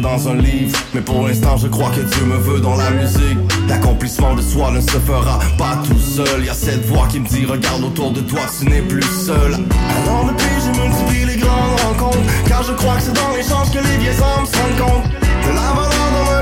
Dans 0.00 0.28
un 0.28 0.36
livre. 0.36 0.76
Mais 0.94 1.00
pour 1.00 1.26
l'instant, 1.26 1.56
je 1.56 1.68
crois 1.68 1.90
que 1.90 2.00
Dieu 2.00 2.24
me 2.26 2.36
veut 2.36 2.60
dans 2.60 2.76
la 2.76 2.90
musique. 2.90 3.38
L'accomplissement 3.68 4.34
de 4.34 4.42
soi 4.42 4.70
ne 4.70 4.80
se 4.80 4.98
fera 4.98 5.38
pas 5.58 5.78
tout 5.86 5.98
seul. 5.98 6.44
Y 6.44 6.48
a 6.48 6.54
cette 6.54 6.84
voix 6.86 7.06
qui 7.08 7.20
me 7.20 7.26
dit 7.26 7.44
Regarde 7.46 7.84
autour 7.84 8.10
de 8.12 8.20
toi, 8.20 8.40
tu 8.58 8.66
n'es 8.66 8.82
plus 8.82 9.02
seul. 9.02 9.54
Alors 9.54 10.26
depuis, 10.26 10.56
je 10.60 10.80
multiplie 10.80 11.34
les 11.34 11.40
grandes 11.40 11.80
rencontres. 11.80 12.18
Car 12.46 12.62
je 12.62 12.72
crois 12.72 12.96
que 12.96 13.02
c'est 13.02 13.14
dans 13.14 13.36
l'échange 13.36 13.70
que 13.70 13.78
les 13.78 13.98
vieilles 13.98 14.22
âmes 14.22 14.46
se 14.46 14.56
rendent 14.56 14.90
compte. 14.90 15.10
De 15.10 15.54
la 15.54 15.72
valeur 15.72 16.35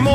De 0.00 0.06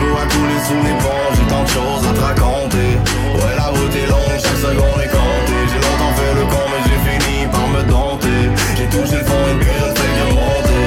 l'eau 0.00 0.16
a 0.16 0.26
coulé 0.32 0.56
sous 0.66 0.80
les 0.82 0.96
ponts, 1.02 1.28
j'ai 1.34 1.44
tant 1.44 1.62
de 1.62 1.68
choses 1.68 2.08
à 2.08 2.12
te 2.14 2.20
raconter. 2.20 2.96
Ouais, 3.36 3.54
la 3.54 3.66
route 3.66 3.94
est 3.94 4.06
longue, 4.06 4.32
chaque 4.32 4.56
seconde 4.56 5.00
est 5.04 5.12
comptée. 5.12 5.62
J'ai 5.68 5.76
longtemps 5.76 6.14
fait 6.16 6.34
le 6.34 6.44
con, 6.46 6.64
mais 6.70 6.80
j'ai 6.88 7.00
fini 7.04 7.46
par 7.52 7.68
me 7.68 7.82
dompter. 7.82 8.48
J'ai 8.76 8.86
touché 8.86 9.18
le 9.18 9.24
fond 9.24 9.44
et 9.50 9.58
puis 9.60 9.68
je 9.78 9.84
ne 9.84 9.94
fais 9.94 10.12
que 10.16 10.26
monter. 10.32 10.84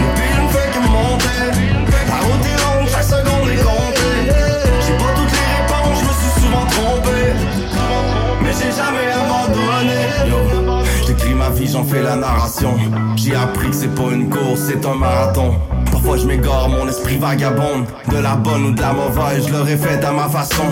Et 0.00 0.10
puis 0.16 0.28
je 0.34 0.40
ne 0.40 0.48
fais 0.48 0.68
que 0.72 0.80
monter. 0.88 1.40
La 2.08 2.18
route 2.24 2.46
est 2.46 2.58
longue, 2.64 2.88
chaque 2.88 3.04
seconde 3.04 3.48
est 3.52 3.62
comptée. 3.62 4.16
J'ai 4.86 4.96
pas 4.96 5.12
toutes 5.14 5.34
les 5.36 5.48
réponses, 5.58 5.98
je 6.00 6.04
me 6.08 6.14
suis 6.16 6.32
souvent 6.40 6.66
trompé. 6.72 7.18
Mais 8.42 8.52
j'ai 8.52 8.72
jamais 8.72 9.12
abandonné. 9.12 10.00
J'écris 11.06 11.34
ma 11.34 11.50
vie, 11.50 11.68
j'en 11.68 11.84
fais 11.84 12.02
la 12.02 12.16
narration. 12.16 12.76
J'ai 13.16 13.34
appris 13.34 13.68
que 13.68 13.76
c'est 13.76 13.94
pas 13.94 14.10
une 14.12 14.30
course, 14.30 14.60
c'est 14.68 14.86
un 14.86 14.94
marathon. 14.94 15.54
Parfois 16.08 16.24
je 16.24 16.26
m'égare, 16.26 16.70
mon 16.70 16.88
esprit 16.88 17.18
vagabonde. 17.18 17.84
De 18.10 18.16
la 18.16 18.34
bonne 18.34 18.64
ou 18.64 18.70
de 18.70 18.80
la 18.80 18.94
mauvaise, 18.94 19.46
je 19.46 19.52
l'aurais 19.52 19.76
fait 19.76 20.02
à 20.02 20.10
ma 20.10 20.26
façon. 20.26 20.62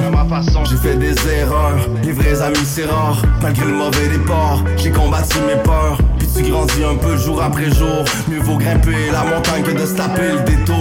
J'ai 0.65 0.77
fait 0.77 0.97
des 0.97 1.15
erreurs, 1.29 1.77
les 2.03 2.13
vrais 2.13 2.41
amis 2.41 2.65
c'est 2.65 2.87
rare. 2.87 3.21
Malgré 3.43 3.67
le 3.67 3.75
mauvais 3.75 4.09
départ, 4.09 4.65
j'ai 4.79 4.91
combattu 4.91 5.37
mes 5.47 5.63
peurs. 5.63 5.99
Puis 6.19 6.27
tu 6.35 6.51
grandis 6.51 6.85
un 6.85 6.97
peu 6.97 7.19
jour 7.19 7.43
après 7.43 7.71
jour. 7.71 8.03
Mieux 8.31 8.41
vaut 8.41 8.57
grimper 8.57 9.11
la 9.13 9.25
montagne 9.25 9.63
que 9.63 9.73
de 9.73 9.85
se 9.85 9.95
taper 9.95 10.33
le 10.33 10.41
détour 10.41 10.81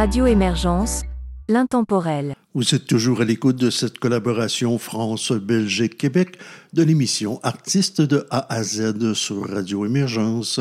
Radio 0.00 0.24
Émergence, 0.24 1.02
l'intemporel. 1.46 2.34
Vous 2.54 2.74
êtes 2.74 2.86
toujours 2.86 3.20
à 3.20 3.24
l'écoute 3.26 3.56
de 3.56 3.68
cette 3.68 3.98
collaboration 3.98 4.78
France-Belgique-Québec 4.78 6.38
de 6.72 6.82
l'émission 6.82 7.38
Artistes 7.42 8.00
de 8.00 8.26
A 8.30 8.50
à 8.50 8.62
Z 8.62 9.12
sur 9.12 9.46
Radio 9.46 9.84
Émergence. 9.84 10.58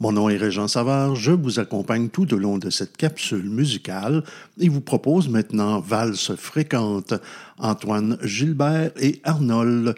Mon 0.00 0.10
nom 0.10 0.28
est 0.28 0.36
Régent 0.36 0.66
Savard, 0.66 1.14
je 1.14 1.30
vous 1.30 1.60
accompagne 1.60 2.08
tout 2.08 2.34
au 2.34 2.36
long 2.36 2.58
de 2.58 2.68
cette 2.68 2.96
capsule 2.96 3.48
musicale 3.48 4.24
et 4.58 4.68
vous 4.68 4.80
propose 4.80 5.28
maintenant 5.28 5.78
Valse 5.78 6.34
fréquente, 6.34 7.14
Antoine 7.58 8.18
Gilbert 8.24 8.90
et 9.00 9.20
Arnold 9.22 9.94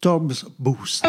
Torbs 0.00 0.46
Boost. 0.58 1.06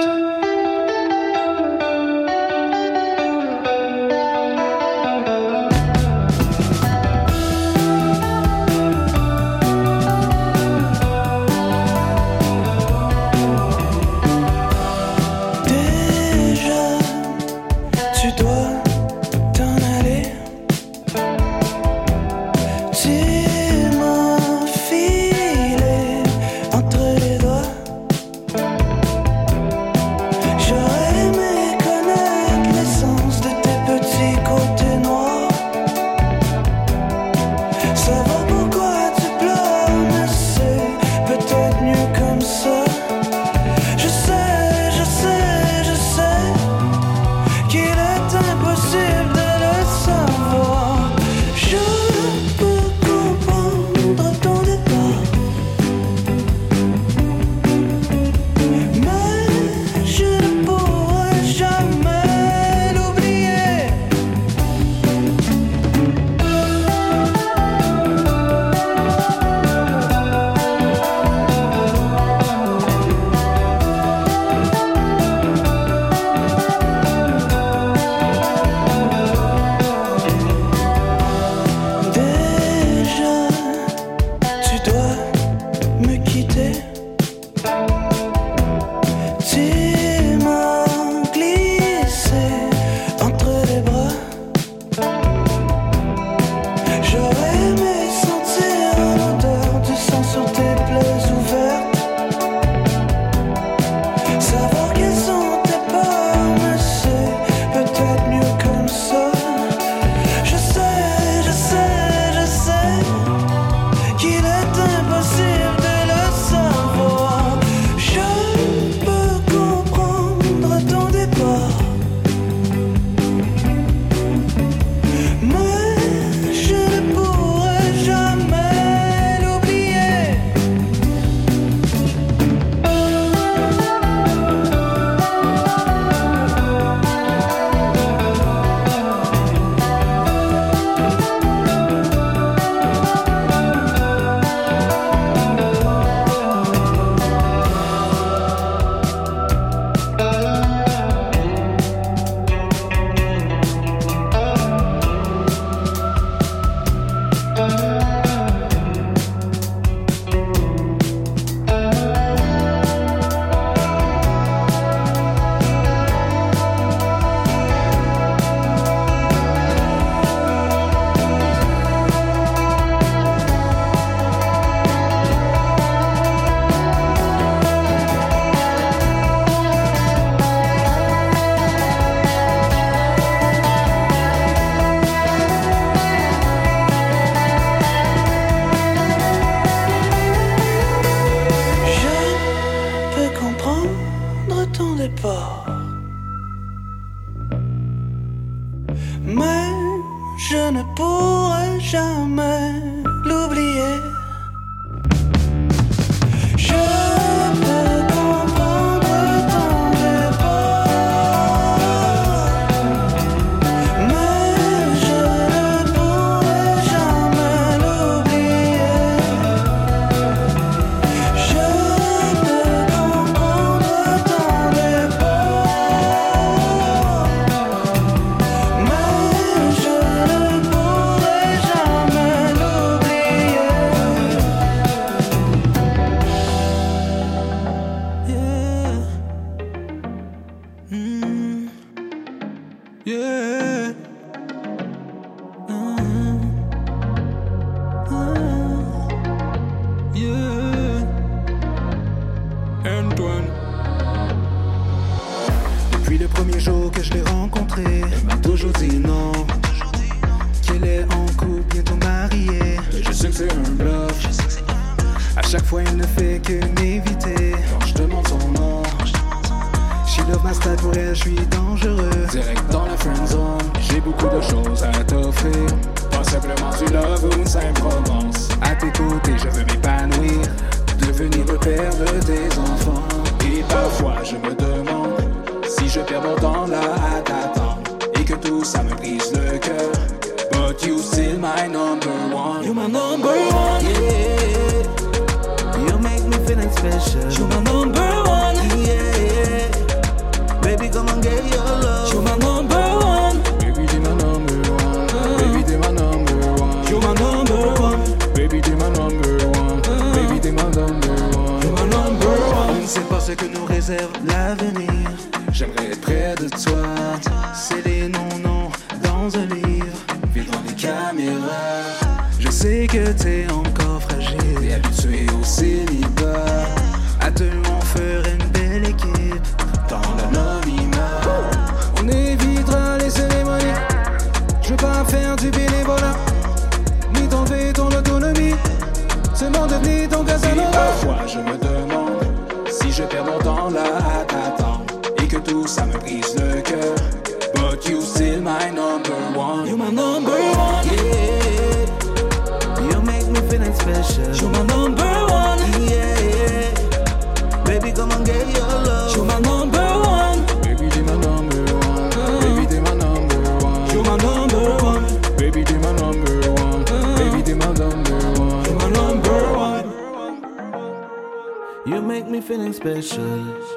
suspicious. 372.84 373.71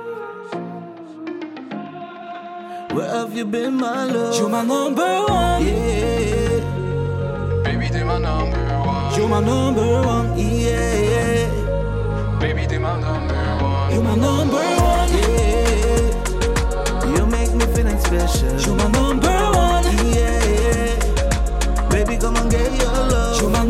Where 2.92 3.09
have 3.09 3.36
you 3.36 3.44
been, 3.44 3.74
my 3.74 4.04
love? 4.04 4.36
You're 4.36 4.48
my 4.48 4.64
number 4.64 5.24
one. 5.28 5.64
Yeah. 5.64 6.61
Baby, 7.62 7.88
you're 7.94 8.04
my 8.04 8.18
number 8.18 8.59
one. 8.84 9.14
You're 9.16 9.28
my 9.28 9.40
number 9.40 10.02
one. 10.02 10.38
Yeah. 10.38 11.48
Baby, 12.40 12.66
you're 12.68 12.80
my 12.80 13.00
number 13.00 13.34
one. 13.62 13.92
You're 13.92 14.02
my 14.02 14.16
number 14.16 14.57
one. 14.57 15.11
Yeah. 15.22 17.16
You 17.16 17.26
make 17.26 17.52
me 17.54 17.66
feeling 17.74 18.00
special. 18.00 18.61
You're 18.61 18.76
my 18.76 18.88
number 18.90 19.36
one. 19.54 19.84
Yeah. 20.14 20.98
Baby, 21.90 22.16
come 22.16 22.36
and 22.36 22.50
get 22.50 22.72
your 22.80 22.92
love. 22.92 23.40
You're 23.40 23.50
my 23.50 23.64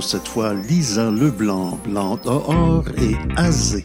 cette 0.00 0.28
fois 0.28 0.54
Lisa 0.54 1.10
Leblanc, 1.10 1.78
Blanc 1.84 2.18
dehors 2.24 2.84
et 2.98 3.16
Azé. 3.36 3.84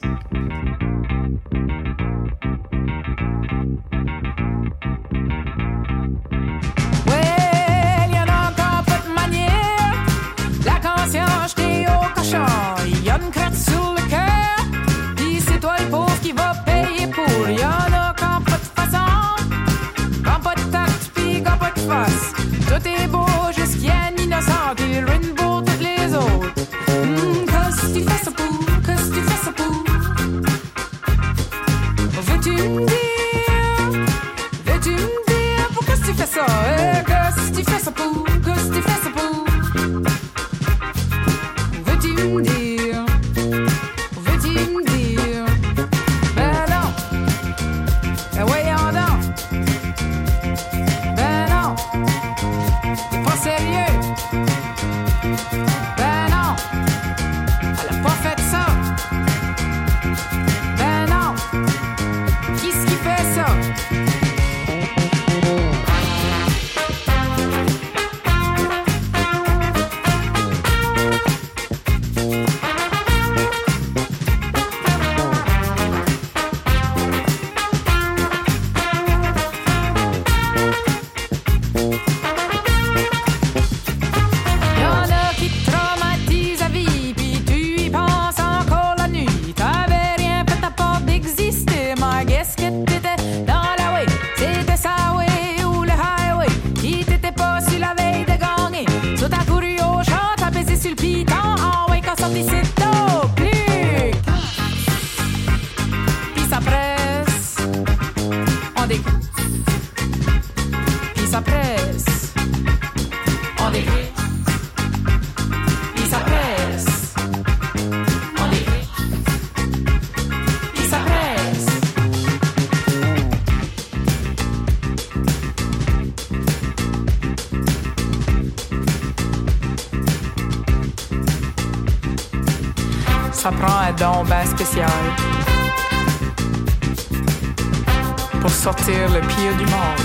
pour 138.41 138.49
sortir 138.49 139.09
le 139.13 139.21
pire 139.21 139.55
du 139.57 139.65
monde. 139.65 140.01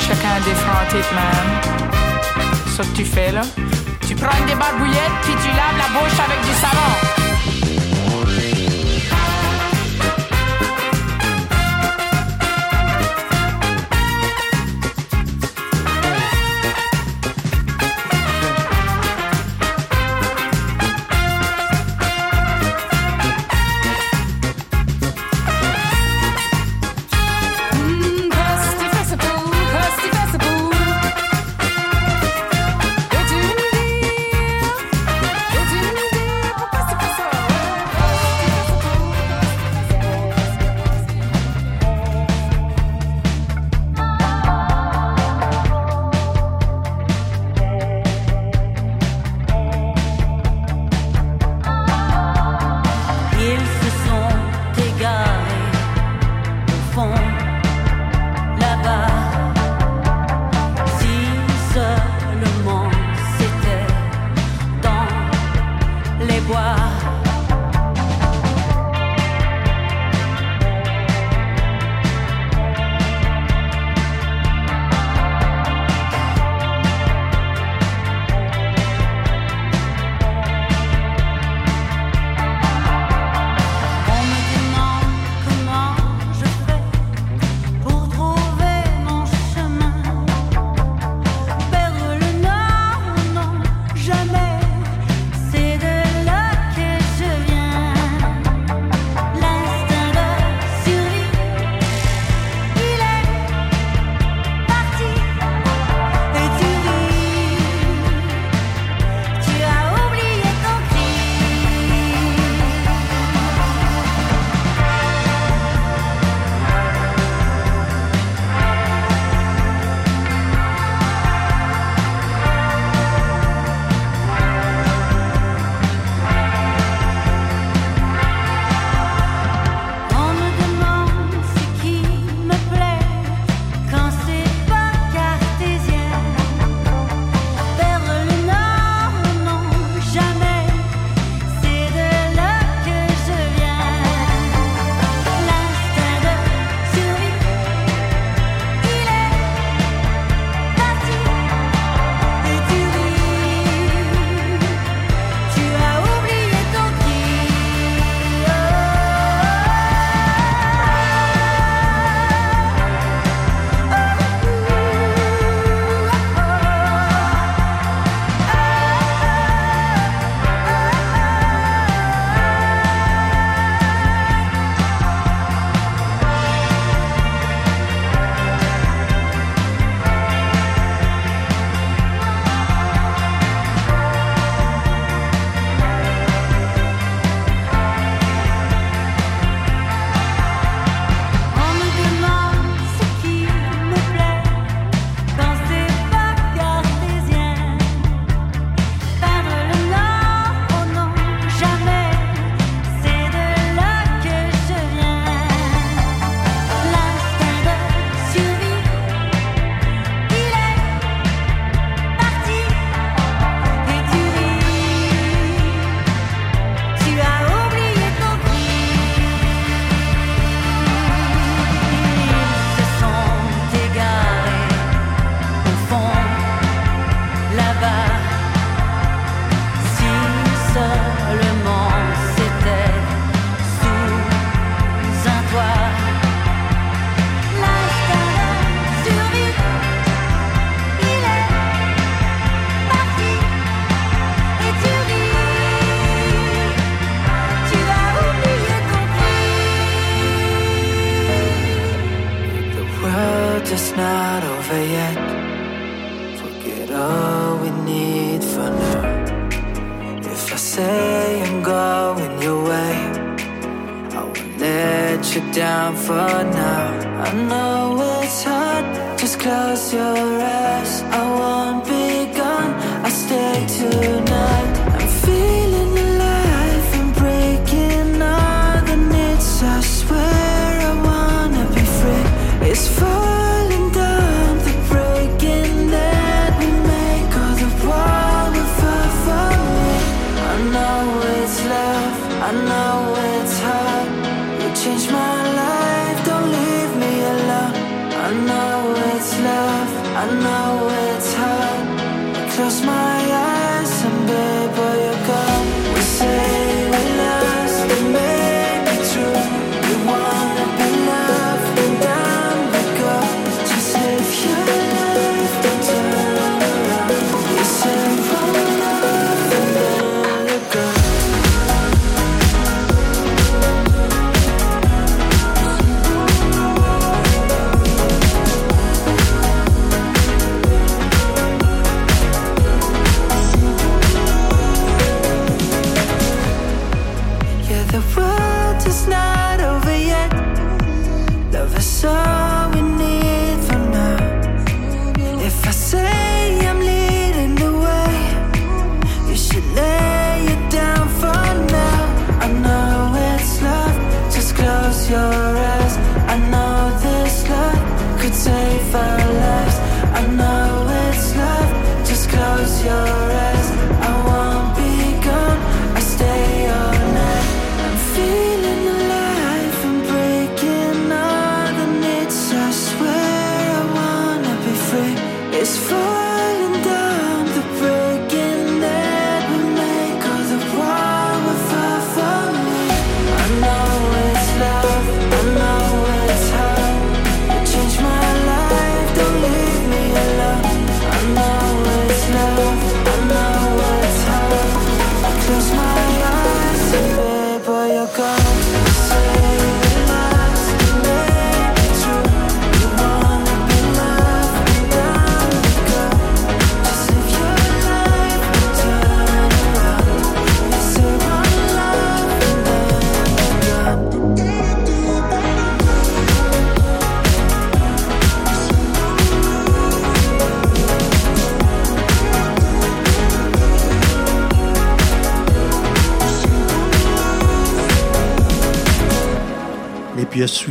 Chacun 0.00 0.40
défronté 0.42 0.96
de 0.96 1.14
même. 1.14 1.50
Sauf 2.74 2.90
que 2.92 2.96
tu 2.96 3.04
fais 3.04 3.32
là. 3.32 3.42
Tu 4.06 4.14
prends 4.14 4.46
des 4.46 4.54
barbouillettes 4.54 5.18
puis 5.22 5.34
tu 5.42 5.48
laves 5.48 5.76
la 5.76 5.88
bouche 5.98 6.18
avec 6.18 6.40
du 6.40 6.54
savon. 6.60 6.93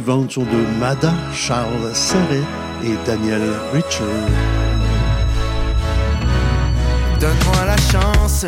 suivantes 0.03 0.31
sont 0.33 0.43
de 0.43 0.79
Mada, 0.79 1.13
Charles 1.33 1.95
Serret 1.95 2.43
et 2.83 2.95
Daniel 3.05 3.41
Richard. 3.73 4.07
Donne-moi 7.19 7.65
la 7.65 7.77
chance. 7.77 8.45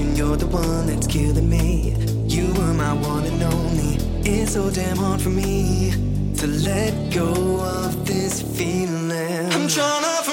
you're 0.00 0.36
the 0.36 0.46
one 0.46 0.86
that's 0.86 1.06
killing 1.06 1.48
me. 1.48 1.94
You 2.26 2.46
were 2.54 2.72
my 2.72 2.94
one 2.94 3.24
and 3.24 3.42
only. 3.42 3.96
It's 4.24 4.52
so 4.52 4.70
damn 4.70 4.96
hard 4.96 5.20
for 5.20 5.28
me 5.28 5.90
to 6.36 6.46
let 6.46 7.12
go 7.12 7.60
of 7.60 8.06
this 8.06 8.40
feeling. 8.40 9.52
I'm 9.52 9.68
trying 9.68 10.02
to. 10.02 10.31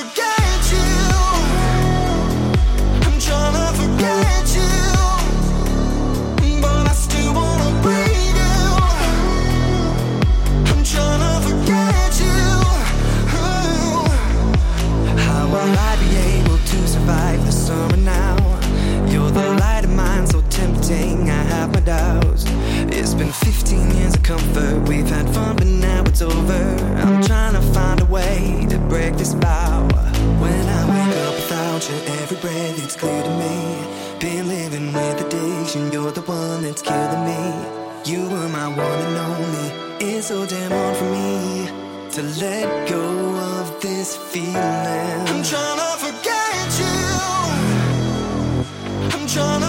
15 23.70 23.98
years 23.98 24.16
of 24.16 24.24
comfort. 24.24 24.90
We've 24.90 25.08
had 25.08 25.30
fun, 25.30 25.56
but 25.56 25.68
now 25.68 26.02
it's 26.08 26.24
over. 26.24 26.64
I'm 27.04 27.22
trying 27.22 27.54
to 27.54 27.62
find 27.62 28.02
a 28.02 28.06
way 28.06 28.66
to 28.68 28.80
break 28.90 29.16
this 29.16 29.34
vow. 29.34 29.88
When 30.42 30.64
I 30.78 30.82
wake 30.90 31.16
up 31.28 31.36
without 31.36 31.88
you, 31.88 31.96
every 32.20 32.38
breath 32.38 32.84
it's 32.84 32.96
clear 32.96 33.22
to 33.22 33.30
me. 33.30 34.18
Been 34.20 34.48
living 34.48 34.92
with 34.92 35.22
addiction, 35.22 35.92
you're 35.92 36.12
the 36.12 36.22
one 36.22 36.64
that's 36.64 36.82
killing 36.82 37.26
me. 37.30 37.42
You 38.06 38.28
were 38.32 38.50
my 38.50 38.70
one 38.70 39.00
and 39.08 39.18
only. 39.30 39.68
It's 40.04 40.30
so 40.30 40.48
damn 40.48 40.72
hard 40.72 40.98
for 40.98 41.10
me 41.18 41.70
to 42.16 42.24
let 42.42 42.90
go 42.90 43.06
of 43.54 43.82
this 43.82 44.18
feeling. 44.18 45.28
I'm 45.30 45.44
trying 45.44 45.80
to 45.84 45.92
forget 46.06 46.70
you. 46.82 46.98
I'm 49.14 49.28
trying 49.28 49.62
to 49.62 49.69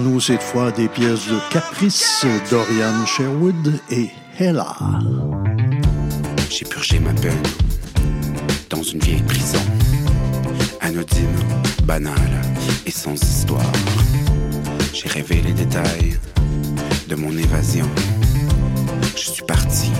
Nous, 0.00 0.18
cette 0.18 0.42
fois 0.42 0.72
des 0.72 0.88
pièces 0.88 1.28
de 1.28 1.38
Caprice, 1.52 2.26
Dorian 2.50 3.06
Sherwood 3.06 3.80
et 3.90 4.10
Hella. 4.38 4.74
J'ai 6.50 6.64
purgé 6.64 6.98
ma 6.98 7.12
peine 7.12 7.42
dans 8.70 8.82
une 8.82 8.98
vieille 8.98 9.22
prison, 9.22 9.60
anodine, 10.80 11.38
banale 11.84 12.42
et 12.84 12.90
sans 12.90 13.14
histoire. 13.14 13.72
J'ai 14.92 15.08
rêvé 15.08 15.40
les 15.42 15.52
détails 15.52 16.18
de 17.08 17.14
mon 17.14 17.30
évasion. 17.30 17.88
Je 19.14 19.30
suis 19.30 19.44
parti 19.44 19.92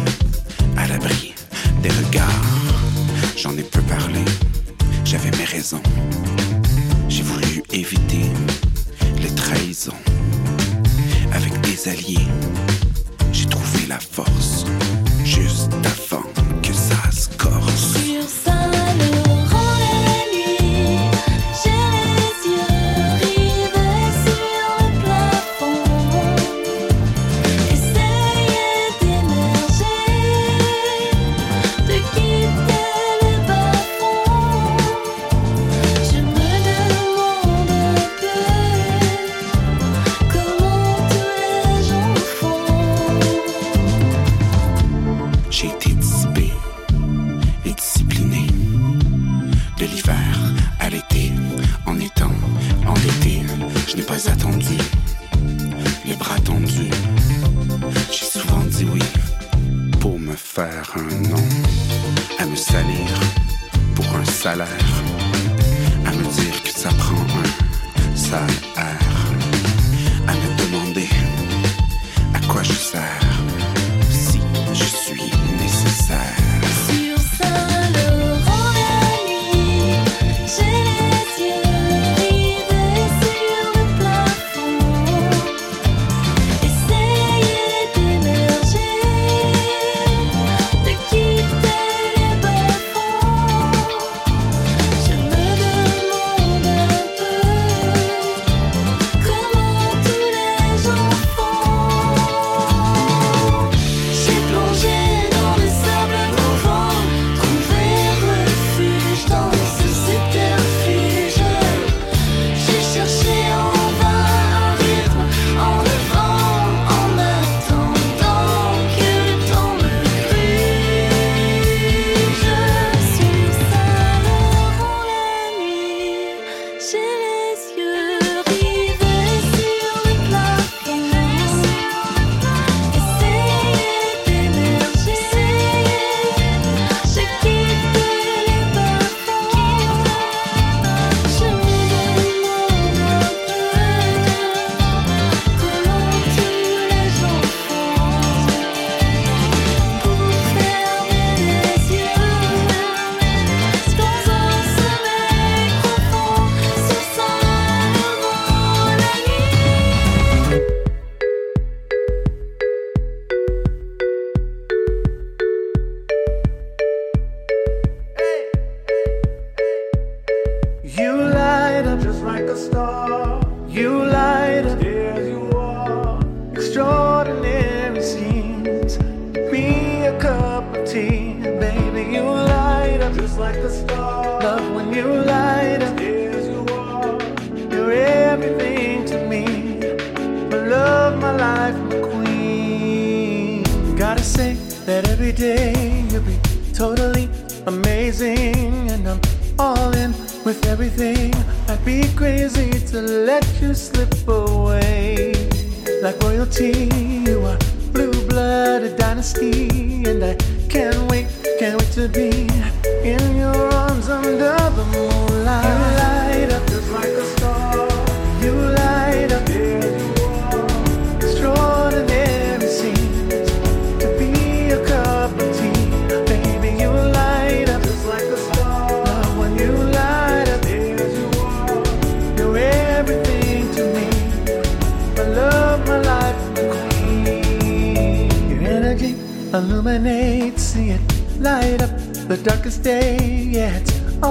à 0.76 0.88
l'abri 0.88 1.34
des 1.82 1.90
regards. 1.90 2.45
J'en 3.36 3.57
ai 3.57 3.62
peu 3.62 3.80
parlé, 3.82 4.24
j'avais 5.05 5.30
mes 5.38 5.45
raisons. 5.45 5.82
J'ai 7.09 7.22
voulu 7.22 7.62
éviter 7.70 8.26
trahison. 9.45 9.92
Avec 11.34 11.61
des 11.61 11.88
alliés, 11.88 12.26
j'ai 13.30 13.45
trouvé 13.45 13.86
la 13.86 13.99
force. 13.99 14.64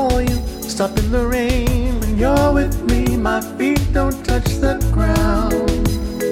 for 0.10 0.22
you. 0.22 0.38
Stop 0.62 0.98
in 0.98 1.12
the 1.12 1.26
rain 1.26 2.00
when 2.00 2.18
you're 2.18 2.54
with 2.54 2.82
me. 2.90 3.18
My 3.18 3.42
feet 3.58 3.82
don't 3.94 4.24
touch 4.26 4.48
the 4.66 4.76
ground. 4.92 5.54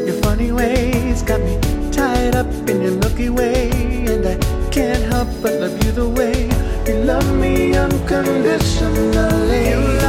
Your 0.07 0.17
funny 0.23 0.51
ways 0.51 1.21
got 1.21 1.41
me 1.41 1.59
tied 1.91 2.35
up 2.35 2.47
in 2.69 2.81
your 2.81 2.95
Milky 3.01 3.29
Way, 3.29 3.69
and 4.11 4.25
I 4.33 4.35
can't 4.71 5.03
help 5.13 5.29
but 5.41 5.53
love 5.61 5.77
you 5.83 5.91
the 5.91 6.09
way 6.09 6.49
you 6.87 6.95
love 7.03 7.29
me 7.35 7.75
unconditionally. 7.75 10.00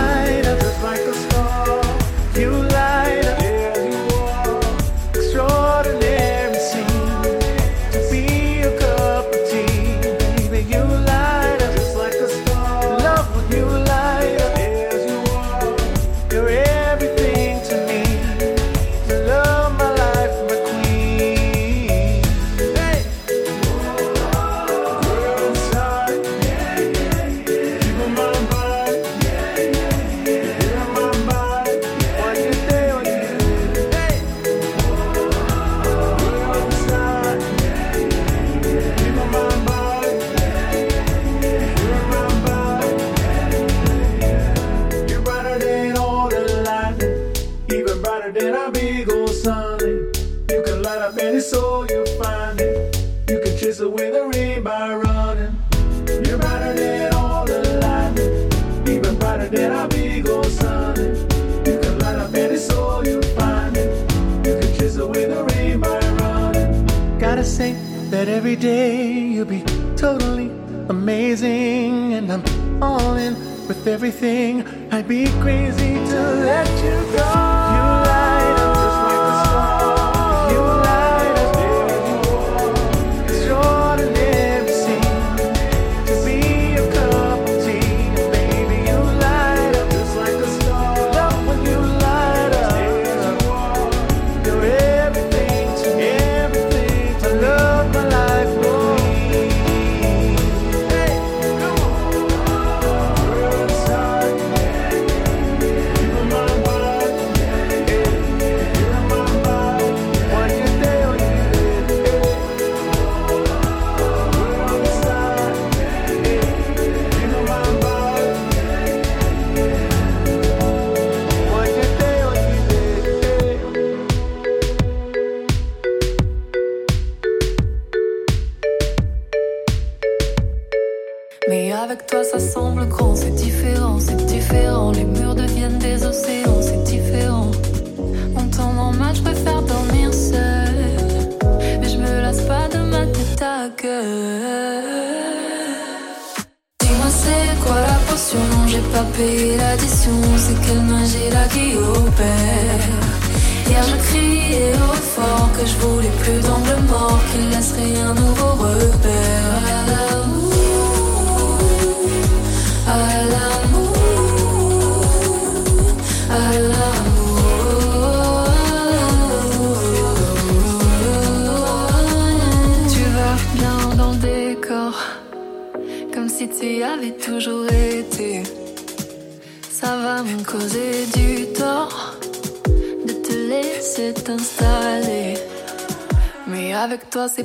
Every 68.53 68.69
day 68.69 69.13
you'll 69.13 69.47
be 69.47 69.63
totally 69.97 70.51
amazing, 70.91 72.13
and 72.13 72.31
I'm 72.31 72.83
all 72.83 73.17
in 73.17 73.35
with 73.67 73.87
everything. 73.87 74.63
I'd 74.93 75.09
be 75.09 75.27
crazy 75.41 75.95
to 75.95 76.21
let 76.45 76.69
you 76.85 77.17
go. 77.17 77.42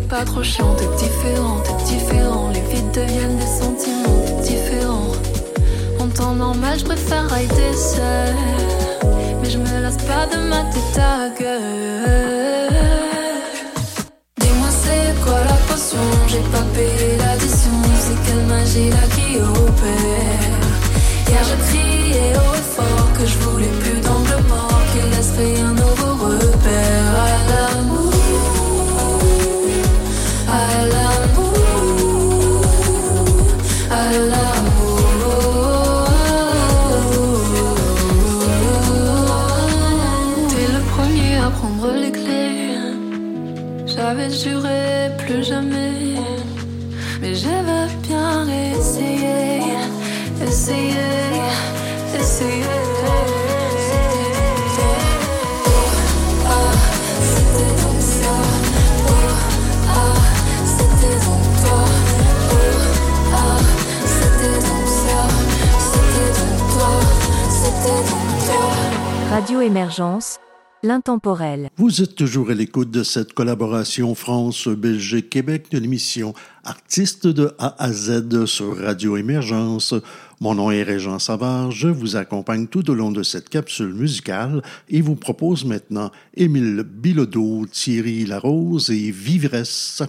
Pas 0.08 0.24
trop 0.24 0.44
chiant. 0.44 0.74
T'es 0.76 0.88
différent, 1.04 1.62
t'es 1.64 1.84
différent. 1.84 2.50
Les 2.54 2.62
vides 2.62 2.92
deviennent 2.92 3.38
des 3.38 3.46
sentiments, 3.46 4.22
t'es 4.26 4.50
différent. 4.54 5.12
En 6.00 6.08
temps 6.08 6.34
normal, 6.34 6.80
je 6.80 6.86
préfère 6.86 7.30
rider 7.30 7.74
seul. 7.74 8.36
Mais 9.42 9.50
je 9.50 9.58
me 9.58 9.82
lasse 9.82 9.98
pas 9.98 10.26
de 10.34 10.38
ma 10.50 10.64
tête 10.72 10.98
à 10.98 11.30
gueule. 11.40 12.74
Dis-moi, 14.40 14.70
c'est 14.84 15.10
quoi 15.24 15.40
la 15.52 15.58
potion? 15.68 16.08
J'ai 16.28 16.46
pas 16.56 16.66
payé 16.74 17.18
l'addition. 17.18 17.78
C'est 18.00 18.20
quelle 18.26 18.46
magie 18.46 18.90
là 18.90 19.06
qui 19.16 19.38
opère? 19.40 20.58
Hier, 21.28 21.44
je 21.44 21.56
criais 21.68 22.34
haut 22.36 22.56
et 22.56 22.68
fort 22.76 23.10
que 23.18 23.26
je 23.26 23.38
voulais 23.40 23.74
plus 23.82 24.00
d'angle 24.00 24.40
mort, 24.48 24.82
qu'il 24.92 25.08
laisserait 25.10 25.60
un 25.62 25.74
nouveau 25.74 25.97
Plus 44.28 45.44
jamais, 45.44 46.16
mais 47.22 47.34
bien. 47.34 47.88
C'était 64.08 64.60
donc 64.60 64.92
toi. 66.74 66.92
C'était 67.50 68.02
donc 68.10 68.28
toi. 68.46 68.66
Radio 69.32 69.62
Émergence, 69.62 70.40
l'intemporel. 70.84 71.70
Vous 71.78 72.02
êtes 72.02 72.16
toujours 72.16 72.50
à 72.50 72.54
l'écoute 72.54 72.92
de 72.92 73.04
cette 73.04 73.34
collaboration 73.34 74.16
France-Belgique-Québec 74.16 75.68
de 75.72 75.80
l'émission 75.80 76.34
Artistes 76.64 77.28
de 77.28 77.54
A 77.60 77.76
à 77.84 77.92
Z 77.92 78.46
sur 78.46 78.78
Radio 78.78 79.18
Émergence. 79.18 79.94
Mon 80.40 80.56
nom 80.56 80.70
est 80.70 80.84
Régent 80.84 81.20
Savard, 81.20 81.72
je 81.72 81.88
vous 81.88 82.16
accompagne 82.16 82.68
tout 82.68 82.90
au 82.92 82.94
long 82.94 83.12
de 83.12 83.24
cette 83.24 83.50
capsule 83.50 83.94
musicale 83.94 84.62
et 84.90 85.02
vous 85.02 85.16
propose 85.16 85.66
maintenant 85.66 86.12
Émile 86.36 86.84
Bilodeau, 86.84 87.66
Thierry 87.72 88.26
Larose 88.26 88.90
et 88.90 89.12
Vivresse. 89.12 90.04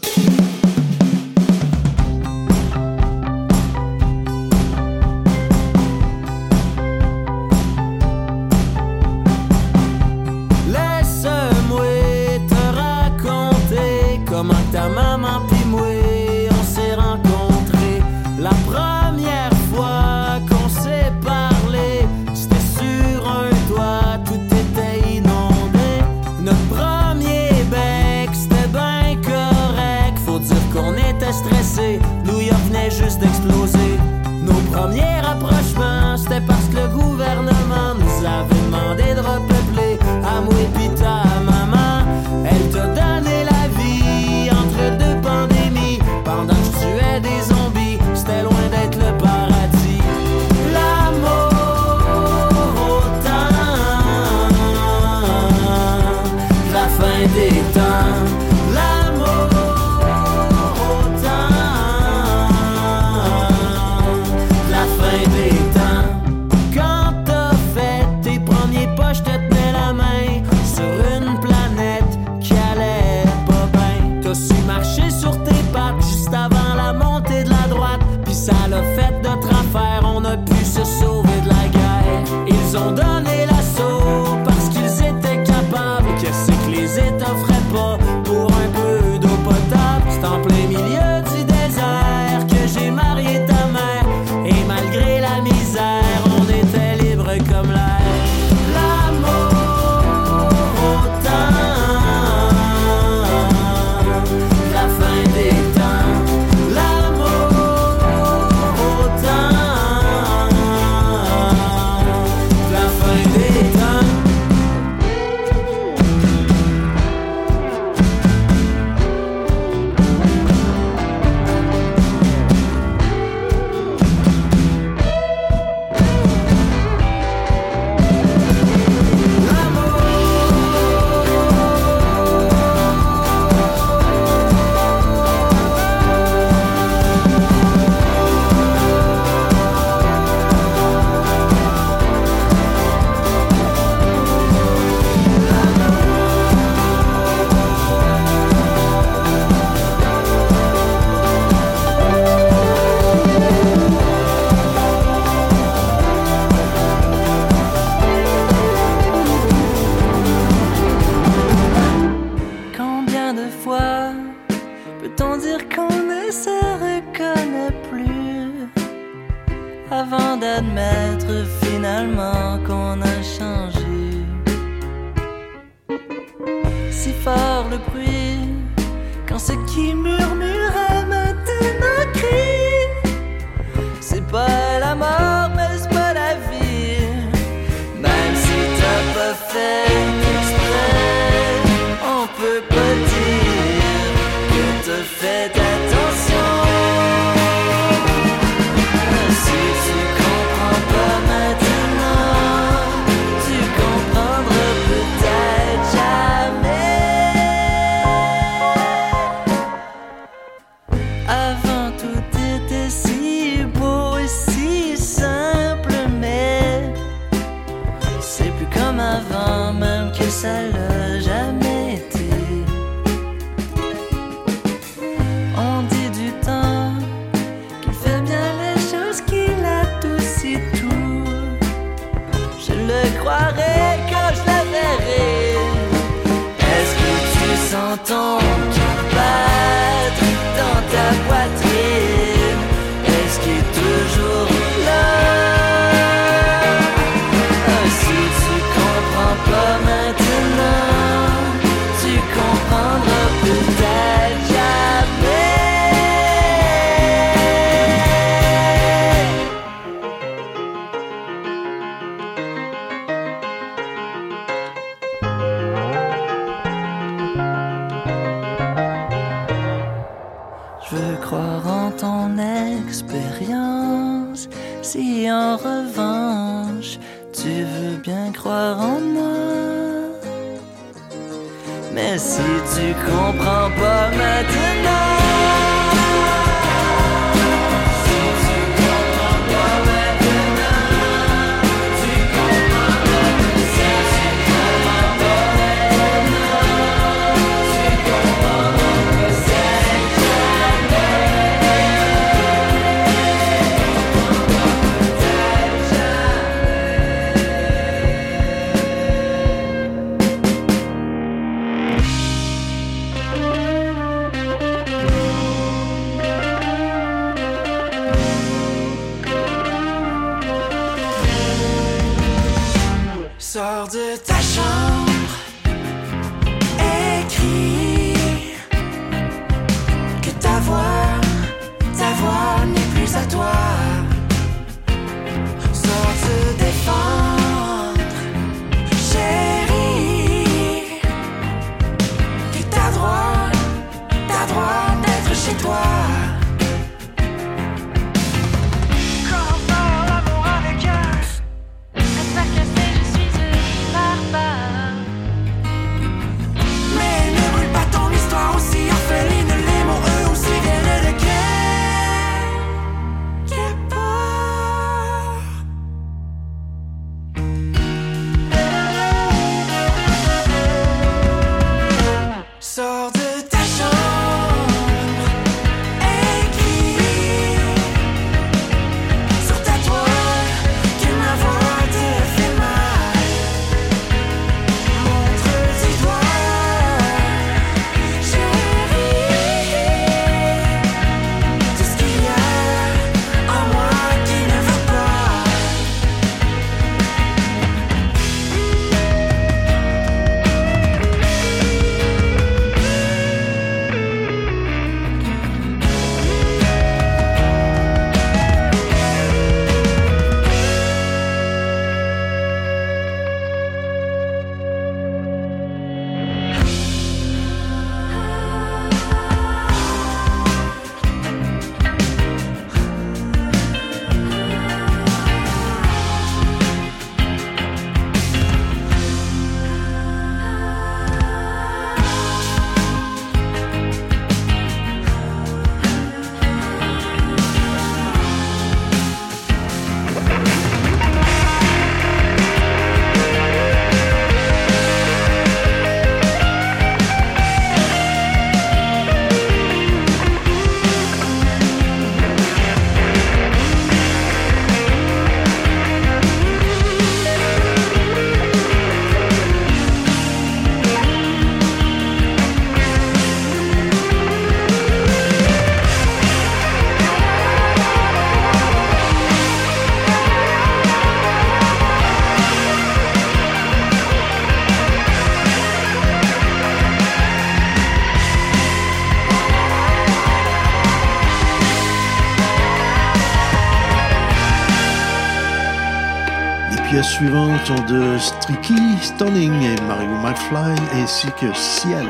Pièces 487.19 487.31
suivantes 487.31 487.67
sont 487.67 487.85
de 487.87 488.19
Streaky, 488.19 488.99
Stunning 489.03 489.63
et 489.63 489.81
Mario 489.83 490.11
McFly, 490.23 490.75
ainsi 490.95 491.27
que 491.41 491.53
Ciel. 491.55 492.07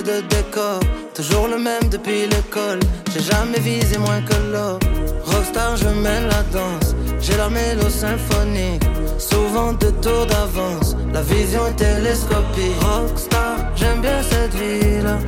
De 0.00 0.22
décor, 0.28 0.80
toujours 1.14 1.48
le 1.48 1.58
même 1.58 1.88
depuis 1.90 2.26
l'école. 2.26 2.80
J'ai 3.12 3.20
jamais 3.20 3.58
visé 3.58 3.98
moins 3.98 4.22
que 4.22 4.34
l'or. 4.50 4.78
Rockstar, 5.26 5.76
je 5.76 5.88
mène 5.88 6.28
la 6.28 6.42
danse. 6.44 6.94
J'ai 7.20 7.36
la 7.36 7.50
mélo 7.50 7.88
symphonique, 7.90 8.82
souvent 9.18 9.74
deux 9.74 9.92
tours 10.00 10.26
d'avance. 10.26 10.96
La 11.12 11.20
vision 11.22 11.66
est 11.66 11.76
télescopique. 11.76 12.80
Rockstar, 12.80 13.56
j'aime 13.76 14.00
bien 14.00 14.22
cette 14.22 14.54
vie-là. 14.54 15.18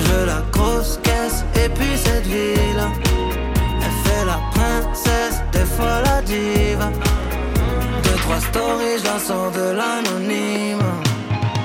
Je 0.00 0.26
la 0.26 0.42
grosse 0.52 1.00
caisse 1.02 1.44
et 1.56 1.68
puis 1.68 1.96
cette 1.96 2.26
vie-là. 2.26 2.88
Elle 3.82 3.96
fait 4.04 4.24
la 4.24 4.40
princesse, 4.54 5.42
des 5.52 5.66
fois 5.74 6.02
la 6.04 6.22
diva. 6.22 6.90
Deux, 8.04 8.18
trois 8.22 8.40
stories, 8.40 8.98
je 9.00 9.04
la 9.04 9.18
sors 9.18 9.50
de 9.50 9.74
l'anonyme. 9.78 10.86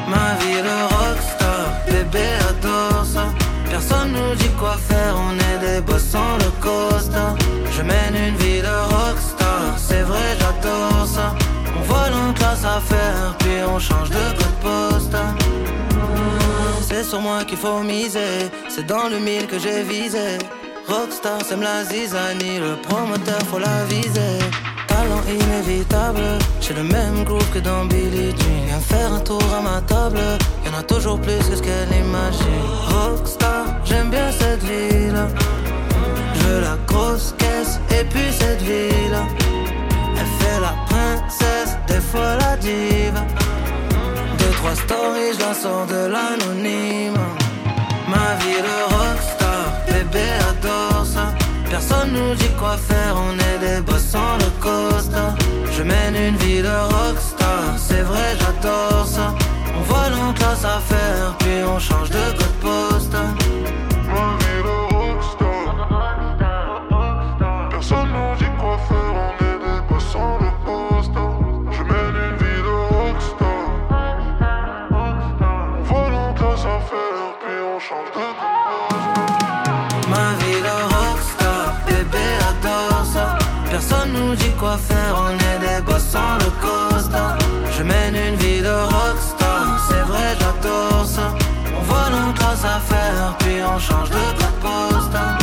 Ma 0.10 0.34
vie 0.40 0.61
de 0.61 0.78
rockstar, 0.94 1.40
bébé 1.85 2.27
adore 2.49 3.05
ça. 3.05 3.25
Personne 3.69 4.11
nous 4.11 4.35
dit 4.35 4.49
quoi 4.59 4.75
faire, 4.89 5.15
on 5.17 5.33
est 5.49 5.59
des 5.65 5.81
boss 5.81 6.03
sans 6.03 6.37
le 6.37 6.51
costa. 6.59 7.35
Je 7.71 7.81
mène 7.81 8.15
une 8.27 8.35
vie 8.35 8.61
de 8.61 8.75
rockstar, 8.93 9.77
c'est 9.77 10.01
vrai, 10.01 10.37
j'adore 10.39 11.07
ça. 11.07 11.33
On 11.77 11.81
vole 11.81 12.13
en 12.13 12.33
classe 12.33 12.65
à 12.65 12.79
faire, 12.81 13.35
puis 13.39 13.57
on 13.73 13.79
change 13.79 14.09
de 14.09 14.25
code 14.37 14.57
postal. 14.61 15.35
C'est 16.81 17.03
sur 17.03 17.21
moi 17.21 17.45
qu'il 17.45 17.57
faut 17.57 17.79
miser, 17.79 18.51
c'est 18.67 18.85
dans 18.85 19.07
le 19.07 19.19
mille 19.19 19.47
que 19.47 19.57
j'ai 19.57 19.83
visé. 19.83 20.37
Rockstar, 20.87 21.39
c'est 21.47 21.57
la 21.57 21.85
zizanie, 21.85 22.59
le 22.59 22.75
promoteur 22.87 23.41
faut 23.49 23.59
la 23.59 23.85
viser. 23.85 24.39
Talent 25.02 25.23
inévitable, 25.28 26.22
j'ai 26.60 26.76
le 26.76 26.84
même 26.84 27.23
groove 27.23 27.49
que 27.52 27.57
dans 27.57 27.86
Billie 27.86 28.36
Jean. 28.38 28.65
Viens 28.68 28.80
faire 28.80 29.11
un 29.11 29.19
tour 29.22 29.41
à 29.57 29.60
ma 29.60 29.82
table, 29.82 30.19
y'en 30.64 30.78
a 30.78 30.84
toujours 30.84 31.19
plus 31.19 31.40
que 31.49 31.56
ce 31.56 31.61
qu'elle 31.64 31.91
imagine. 32.06 32.65
Rockstar, 32.88 33.65
j'aime 33.84 34.11
bien 34.11 34.32
cette 34.32 34.64
vie-là. 34.64 35.26
Je 36.40 36.52
la 36.68 36.78
grosse 36.86 37.34
caisse 37.40 37.80
et 37.90 38.03
puis 38.11 38.32
cette 38.32 38.61
vie-là. 38.61 39.23
Elle 40.19 40.32
fait 40.40 40.60
la 40.68 40.76
princesse, 40.91 41.76
des 41.88 42.02
fois 42.10 42.36
la 42.36 42.56
diva. 42.57 43.23
Deux, 44.38 44.53
trois 44.60 44.76
stories, 44.76 45.34
je 45.34 45.40
la 45.40 45.53
sors 45.56 45.88
de 45.88 46.02
l'anonyme. 46.14 47.18
Ma 48.07 48.36
vie 48.41 48.61
de 48.68 48.78
rockstar, 48.94 49.65
bébé 49.88 50.28
adore 50.52 51.06
ça. 51.07 51.40
Personne 51.72 52.11
nous 52.11 52.35
dit 52.35 52.49
quoi 52.60 52.76
faire, 52.76 53.15
on 53.15 53.34
est 53.39 53.60
des 53.65 53.81
boss 53.81 54.03
sans 54.03 54.35
le 54.39 54.49
costa. 54.60 55.34
Je 55.72 55.84
mène 55.84 56.15
une 56.18 56.35
vie 56.35 56.61
de 56.61 56.68
rockstar, 56.68 57.77
c'est 57.77 58.02
vrai, 58.02 58.35
j'adore 58.39 59.06
ça. 59.07 59.34
On 59.77 59.81
vole 59.81 60.14
en 60.14 60.34
classe 60.34 60.65
à 60.65 60.81
faire, 60.81 61.38
puis 61.39 61.64
on 61.65 61.80
change 61.80 62.10
de 62.10 62.26
code 62.38 62.57
postal. 62.60 63.34
Nous 84.31 84.37
dit 84.37 84.51
quoi 84.57 84.77
faire, 84.77 85.15
on 85.17 85.33
est 85.33 85.59
des 85.59 85.81
boss 85.85 86.03
sans 86.09 86.35
le 86.39 86.49
costa. 86.61 87.37
Je 87.77 87.83
mène 87.83 88.15
une 88.15 88.35
vie 88.35 88.61
de 88.61 88.69
rockstar, 88.69 89.87
c'est 89.89 90.05
vrai, 90.11 90.35
j'adore 90.39 91.05
ça. 91.05 91.35
On 91.77 91.81
vole 91.81 92.13
en 92.13 92.33
classe 92.33 92.63
à 92.63 92.79
faire, 92.79 93.35
puis 93.39 93.55
on 93.63 93.79
change 93.79 94.09
de 94.09 94.23
code 94.39 94.57
postal. 94.61 95.37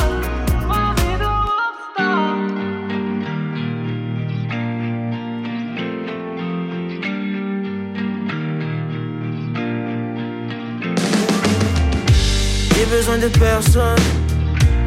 J'ai 12.74 12.86
besoin 12.86 13.18
de 13.18 13.28
personne 13.38 14.02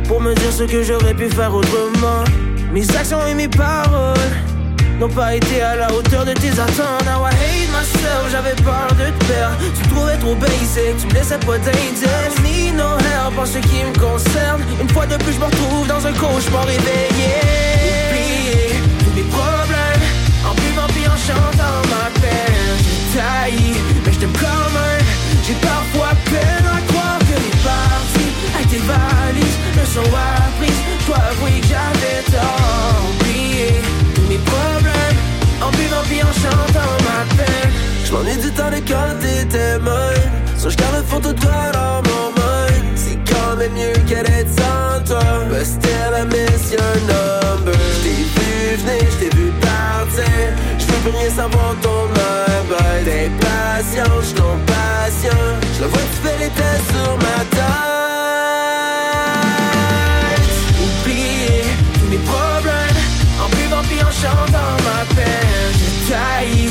pour 0.07 0.21
me 0.21 0.33
dire 0.33 0.51
ce 0.51 0.63
que 0.63 0.81
j'aurais 0.81 1.13
pu 1.13 1.29
faire 1.29 1.53
autrement. 1.53 2.23
Mes 2.73 2.89
actions 2.95 3.19
et 3.27 3.34
mes 3.34 3.49
paroles 3.49 4.15
n'ont 4.98 5.10
pas 5.10 5.35
été 5.35 5.61
à 5.61 5.76
la 5.76 5.93
hauteur 5.93 6.23
de 6.23 6.31
tes 6.31 6.52
attentes. 6.52 7.03
Now 7.06 7.27
I 7.27 7.34
hate 7.34 7.69
myself, 7.69 8.31
j'avais 8.31 8.56
peur 8.64 8.88
de 8.91 9.11
te 9.11 9.26
perdre. 9.26 9.57
Tu 9.76 9.89
trouvais 9.89 10.18
trop 10.18 10.35
basic, 10.35 10.95
tu 10.99 11.07
me 11.07 11.14
laissais 11.14 11.38
pas 11.39 11.57
d'indice. 11.57 12.39
Need 12.43 12.76
no 12.76 12.98
help 12.98 13.38
en 13.38 13.45
ce 13.45 13.57
qui 13.57 13.84
me 13.84 13.93
concerne. 13.99 14.61
Une 14.80 14.88
fois 14.89 15.06
de 15.06 15.18
plus, 15.18 15.34
je 15.34 15.39
me 15.39 15.45
retrouve 15.45 15.88
dans 15.88 16.06
un 16.07 16.14
cauchemar 16.14 16.65
réveillé. 16.65 17.34
Oublier 18.07 18.80
tous 19.03 19.14
mes 19.15 19.27
problèmes 19.27 20.06
en 20.48 20.53
buvant 20.56 20.88
puis 20.95 21.06
en 21.07 21.18
chantant 21.18 21.81
ma 21.91 22.07
peine. 22.22 22.77
Tailli, 23.14 23.76
mais 24.06 24.14
je 24.14 24.19
t'aime 24.19 24.34
quand 24.39 24.69
même. 24.72 25.06
J'ai 25.45 25.56
parfois 25.56 26.15
peine 26.23 26.65
à 26.65 26.80
croire 26.89 27.19
que 27.19 27.35
les 27.35 27.57
parties 27.68 28.31
avec 28.56 28.69
tes 28.69 28.84
valises 28.88 29.60
ne 29.76 29.85
sont 29.85 30.07
apprises. 30.15 30.81
Toi 31.06 31.18
avouer 31.31 31.60
de 38.69 38.79
quand 38.88 39.13
t'étais 39.19 39.79
mine. 39.79 40.31
So 40.57 40.69
je 40.69 40.77
garde 40.77 40.97
une 40.97 41.03
photo 41.03 41.33
de 41.33 41.39
toi 41.39 41.71
dans 41.73 42.01
mon 42.09 42.29
mind. 42.38 42.85
C'est 42.95 43.17
quand 43.31 43.55
même 43.57 43.73
mieux 43.73 43.97
qu'elle 44.07 44.29
est 44.29 44.47
sans 44.59 45.03
toi. 45.05 45.23
But 45.49 45.65
still 45.65 46.13
I 46.15 46.25
miss 46.25 46.71
your 46.71 46.95
number. 47.09 47.73
J't'ai 47.97 48.23
vu 48.35 48.75
venir, 48.77 49.05
j't'ai 49.13 49.29
vu 49.35 49.51
partir. 49.61 50.49
J'veux 50.77 50.99
plus 51.03 51.17
rien 51.17 51.29
savoir 51.29 51.75
ton 51.81 52.07
number. 52.07 52.77
T'es 53.05 53.29
patient, 53.39 54.21
j't'en 54.21 54.57
patient. 54.67 55.43
J'le 55.77 55.85
vois 55.85 56.05
tu 56.11 56.17
fais 56.23 56.38
les 56.43 56.51
tests 56.51 56.89
sur 56.93 57.11
ma 57.17 57.39
tête. 57.49 57.61
Oublier 60.85 61.63
tous 61.95 62.09
mes 62.11 62.23
problèmes 62.31 62.99
en 63.41 63.47
buvant 63.55 63.83
puis 63.89 64.01
en 64.01 64.11
chantant 64.11 64.73
ma 64.85 65.01
peine. 65.15 65.71
J'ai 65.79 65.93
tailli, 66.13 66.69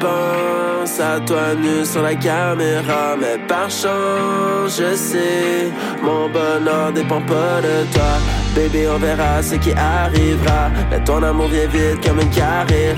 pense 0.00 1.00
à 1.00 1.20
toi 1.20 1.54
nu 1.54 1.84
sur 1.84 2.02
la 2.02 2.14
caméra, 2.14 3.16
mais 3.20 3.38
par 3.46 3.70
chance 3.70 4.78
je 4.78 4.94
sais 4.94 5.72
mon 6.02 6.28
bonheur 6.28 6.92
dépend 6.92 7.20
pas 7.20 7.60
de 7.60 7.84
toi. 7.92 8.18
Baby, 8.54 8.86
on 8.88 8.98
verra 8.98 9.42
ce 9.42 9.56
qui 9.56 9.72
arrivera. 9.72 10.70
Mais 10.90 11.02
ton 11.04 11.22
amour 11.22 11.48
vient 11.48 11.66
vite 11.66 12.06
comme 12.06 12.20
une 12.20 12.30
carrière. 12.30 12.96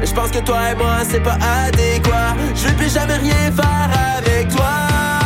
Mais 0.00 0.06
je 0.06 0.14
pense 0.14 0.30
que 0.30 0.38
toi 0.38 0.58
et 0.72 0.74
moi, 0.74 0.98
c'est 1.08 1.22
pas 1.22 1.38
adéquat. 1.64 2.34
Je 2.54 2.68
vais 2.68 2.74
plus 2.74 2.92
jamais 2.92 3.16
rien 3.16 3.50
faire 3.52 3.90
avec 4.18 4.48
toi. 4.48 5.19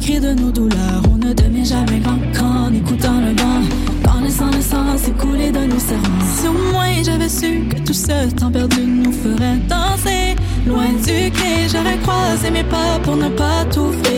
Cris 0.00 0.20
de 0.20 0.32
nos 0.32 0.50
douleurs, 0.50 1.02
on 1.12 1.16
ne 1.16 1.32
devient 1.32 1.64
jamais 1.64 2.00
grand 2.00 2.18
qu'en 2.36 2.72
écoutant 2.72 3.20
le 3.20 3.32
vent, 3.40 4.12
en 4.12 4.20
laissant 4.20 4.50
le 4.50 4.60
sang 4.60 4.96
s'écouler 4.96 5.50
de 5.50 5.60
nos 5.60 5.78
serments. 5.78 6.26
Si 6.36 6.48
au 6.48 6.52
moins 6.72 7.02
j'avais 7.02 7.28
su 7.28 7.64
que 7.68 7.78
tout 7.86 7.92
ce 7.92 8.30
temps 8.34 8.50
perdu 8.50 8.82
nous 8.84 9.12
ferait 9.12 9.58
danser, 9.68 10.36
loin 10.66 10.92
du 11.04 11.30
quai, 11.30 11.68
j'aurais 11.70 11.98
croisé 11.98 12.50
mes 12.50 12.64
pas 12.64 12.98
pour 13.02 13.16
ne 13.16 13.28
pas 13.28 13.64
t'ouvrir 13.72 14.00
mes 14.02 14.09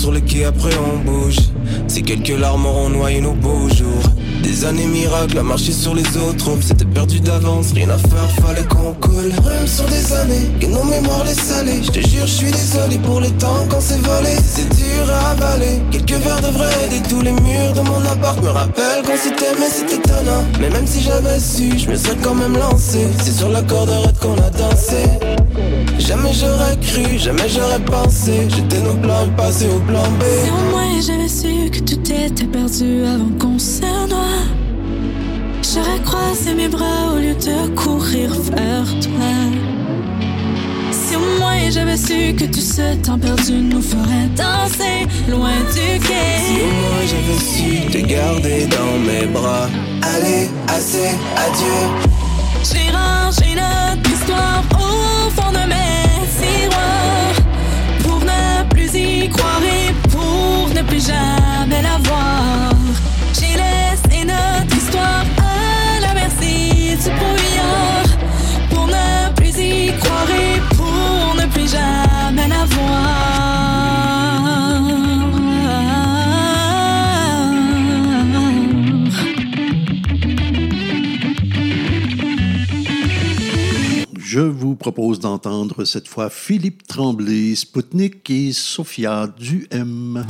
sur 0.00 0.12
le 0.12 0.20
quai, 0.20 0.44
après 0.44 0.70
on 0.78 0.98
bouge. 1.04 1.36
Si 1.86 2.02
quelques 2.02 2.38
larmes 2.40 2.64
auront 2.64 2.88
noyé 2.88 3.20
nos 3.20 3.34
beaux 3.34 3.68
jours. 3.68 4.02
Des 4.42 4.64
années 4.64 4.86
miracles 4.86 5.38
à 5.38 5.42
marcher 5.42 5.72
sur 5.72 5.94
les 5.94 6.16
autres. 6.16 6.50
C'était 6.62 6.86
perdu 6.86 7.20
d'avance, 7.20 7.72
rien 7.74 7.90
à 7.90 7.98
faire, 7.98 8.30
fallait 8.42 8.66
qu'on 8.66 8.94
coule. 8.94 9.30
Rhume 9.44 9.66
sur 9.66 9.84
des 9.84 10.12
années, 10.14 10.48
que 10.58 10.66
nos 10.66 10.84
mémoires 10.84 11.24
les 11.24 11.34
salées. 11.34 11.82
Je 11.82 11.90
te 11.90 12.00
jure, 12.08 12.26
je 12.26 12.32
suis 12.32 12.50
désolé 12.50 12.96
pour 13.04 13.20
les 13.20 13.30
temps 13.32 13.66
qu'on 13.68 13.78
volé. 13.78 14.34
C'est 14.42 14.68
dur 14.74 15.12
à 15.12 15.32
avaler. 15.32 15.82
Quelques 15.90 16.22
verres 16.24 16.40
de 16.40 16.56
vrai 16.56 16.72
et 16.96 17.08
tous 17.08 17.20
les 17.20 17.32
murs 17.32 17.72
de 17.74 17.80
mon 17.82 18.00
appart 18.10 18.42
me 18.42 18.48
rappellent 18.48 19.02
qu'on 19.04 19.18
s'était, 19.18 19.54
mais 19.58 19.68
c'était 19.68 19.96
étonnant. 19.96 20.44
Mais 20.60 20.70
même 20.70 20.86
si 20.86 21.02
j'avais 21.02 21.38
su, 21.38 21.78
je 21.78 21.90
me 21.90 21.96
serais 21.96 22.16
quand 22.22 22.34
même 22.34 22.56
lancé. 22.56 23.06
C'est 23.22 23.36
sur 23.36 23.50
la 23.50 23.62
corde 23.62 23.90
raide 23.90 24.18
qu'on 24.18 24.34
a 24.34 24.48
dansé. 24.48 25.04
Jamais 25.98 26.32
j'aurais 26.32 26.76
cru, 26.80 27.18
jamais 27.18 27.48
j'aurais 27.48 27.80
pensé. 27.80 28.48
J'étais 28.48 28.80
nos 28.80 28.94
plans 28.94 29.28
passés 29.36 29.68
au 29.68 29.78
plan 29.80 30.02
B. 30.18 30.22
Si 30.44 30.50
au 30.50 30.70
moins 30.70 31.00
j'avais 31.00 31.28
su 31.28 31.70
que 31.70 31.78
tout 31.80 32.00
était 32.12 32.44
perdu 32.44 33.04
avant 33.04 33.30
qu'on 33.38 33.58
se 33.58 33.82
noie, 34.08 34.44
j'aurais 35.62 36.00
croisé 36.04 36.54
mes 36.54 36.68
bras 36.68 37.12
au 37.14 37.18
lieu 37.18 37.34
de 37.34 37.74
courir 37.74 38.30
vers 38.32 38.86
toi. 39.00 39.30
Si 40.90 41.16
au 41.16 41.38
moins 41.38 41.70
j'avais 41.70 41.96
su 41.96 42.34
que 42.34 42.44
tout 42.44 42.60
ce 42.60 42.96
temps 43.02 43.18
perdu 43.18 43.52
nous 43.52 43.82
ferait 43.82 44.28
danser 44.36 45.06
loin 45.28 45.58
du 45.72 46.00
quai. 46.00 46.38
Si 46.44 46.60
au 46.60 46.72
moins 46.80 47.04
j'avais 47.10 47.38
su 47.38 47.86
te 47.90 48.06
garder 48.06 48.66
dans 48.66 48.98
mes 49.06 49.26
bras. 49.26 49.68
Allez, 50.02 50.48
assez, 50.68 51.10
adieu. 51.36 52.19
Ne 60.82 60.86
plus 60.86 61.06
jamais 61.06 61.82
la 61.82 61.98
voir. 61.98 62.69
Propose 84.80 85.20
d'entendre 85.20 85.84
cette 85.84 86.08
fois 86.08 86.30
Philippe 86.30 86.86
Tremblay, 86.86 87.54
Spoutnik 87.54 88.28
et 88.30 88.52
Sophia 88.52 89.28
Duhem. 89.38 90.24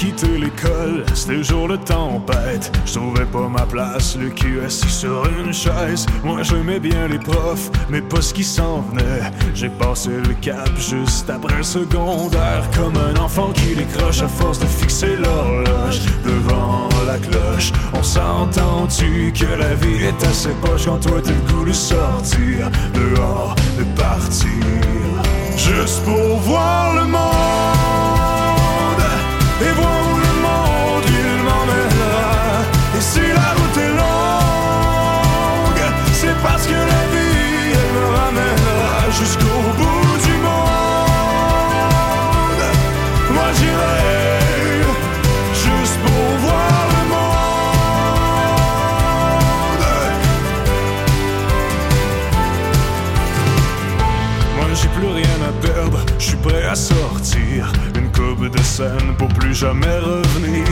Quitté 0.00 0.38
l'école, 0.38 1.04
c'était 1.14 1.42
jour 1.42 1.68
de 1.68 1.76
tempête. 1.76 2.72
Je 2.86 2.94
trouvais 2.94 3.26
pas 3.26 3.48
ma 3.48 3.66
place, 3.66 4.16
le 4.16 4.30
cul 4.30 4.60
assis 4.64 4.88
sur 4.88 5.26
une 5.26 5.52
chaise. 5.52 6.06
Moi 6.24 6.42
j'aimais 6.42 6.80
bien 6.80 7.06
les 7.06 7.18
profs, 7.18 7.70
mais 7.90 8.00
pas 8.00 8.22
ce 8.22 8.32
qui 8.32 8.42
s'en 8.42 8.80
venait. 8.80 9.20
J'ai 9.54 9.68
passé 9.68 10.08
le 10.26 10.32
cap 10.40 10.70
juste 10.78 11.28
après 11.28 11.58
le 11.58 11.62
secondaire. 11.62 12.62
Comme 12.74 12.96
un 12.96 13.14
enfant 13.20 13.50
qui 13.52 13.74
décroche 13.74 14.22
à 14.22 14.28
force 14.28 14.58
de 14.58 14.66
fixer 14.66 15.16
l'horloge 15.16 16.00
devant 16.24 16.88
la 17.06 17.18
cloche. 17.18 17.70
On 17.92 18.02
s'entend-tu 18.02 19.34
que 19.38 19.54
la 19.58 19.74
vie 19.74 20.04
est 20.04 20.26
assez 20.26 20.54
poche 20.62 20.86
quand 20.86 20.98
toi 21.00 21.20
t'as 21.22 21.30
le 21.30 21.66
de 21.66 21.72
sortir 21.74 22.70
dehors, 22.94 23.54
de 23.78 23.84
partir. 24.00 24.48
Juste 25.58 26.02
pour 26.04 26.38
voir 26.38 26.94
le 26.94 27.04
monde 27.04 27.59
et 29.62 29.72
voir 29.72 29.99
De 58.48 58.62
scène 58.62 59.14
pour 59.18 59.28
plus 59.28 59.54
jamais 59.54 59.98
revenir. 59.98 60.64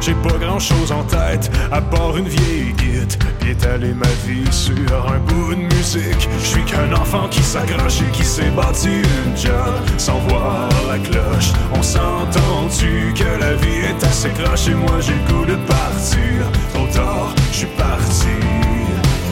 J'ai 0.00 0.14
pas 0.14 0.38
grand 0.38 0.58
chose 0.58 0.90
en 0.90 1.02
tête, 1.04 1.50
à 1.70 1.82
part 1.82 2.16
une 2.16 2.26
vieille 2.26 2.72
guide. 2.72 3.12
Puis 3.38 3.50
étaler 3.50 3.92
ma 3.92 4.08
vie 4.26 4.50
sur 4.50 4.74
un 5.06 5.18
bout 5.18 5.54
de 5.54 5.60
musique. 5.60 6.28
Je 6.40 6.46
suis 6.46 6.64
qu'un 6.64 6.90
enfant 6.94 7.28
qui 7.28 7.42
s'accroche 7.42 8.00
et 8.00 8.10
qui 8.12 8.24
s'est 8.24 8.50
bâti 8.56 8.88
une 9.26 9.36
job 9.36 9.74
sans 9.98 10.18
voir 10.28 10.70
la 10.88 10.98
cloche. 10.98 11.52
On 11.74 11.82
s'entend-tu 11.82 13.12
que 13.14 13.38
la 13.38 13.52
vie 13.52 13.80
est 13.90 14.02
assez 14.02 14.30
croche 14.30 14.68
et 14.68 14.74
moi 14.74 14.98
j'ai 15.00 15.12
le 15.12 15.32
goût 15.32 15.44
de 15.44 15.56
partir. 15.66 16.50
Trop 16.72 16.86
tard, 16.86 17.34
je 17.52 17.58
suis 17.58 17.66
parti. 17.76 18.28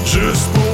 Juste 0.05 0.53
pour 0.53 0.68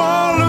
pour 0.00 0.39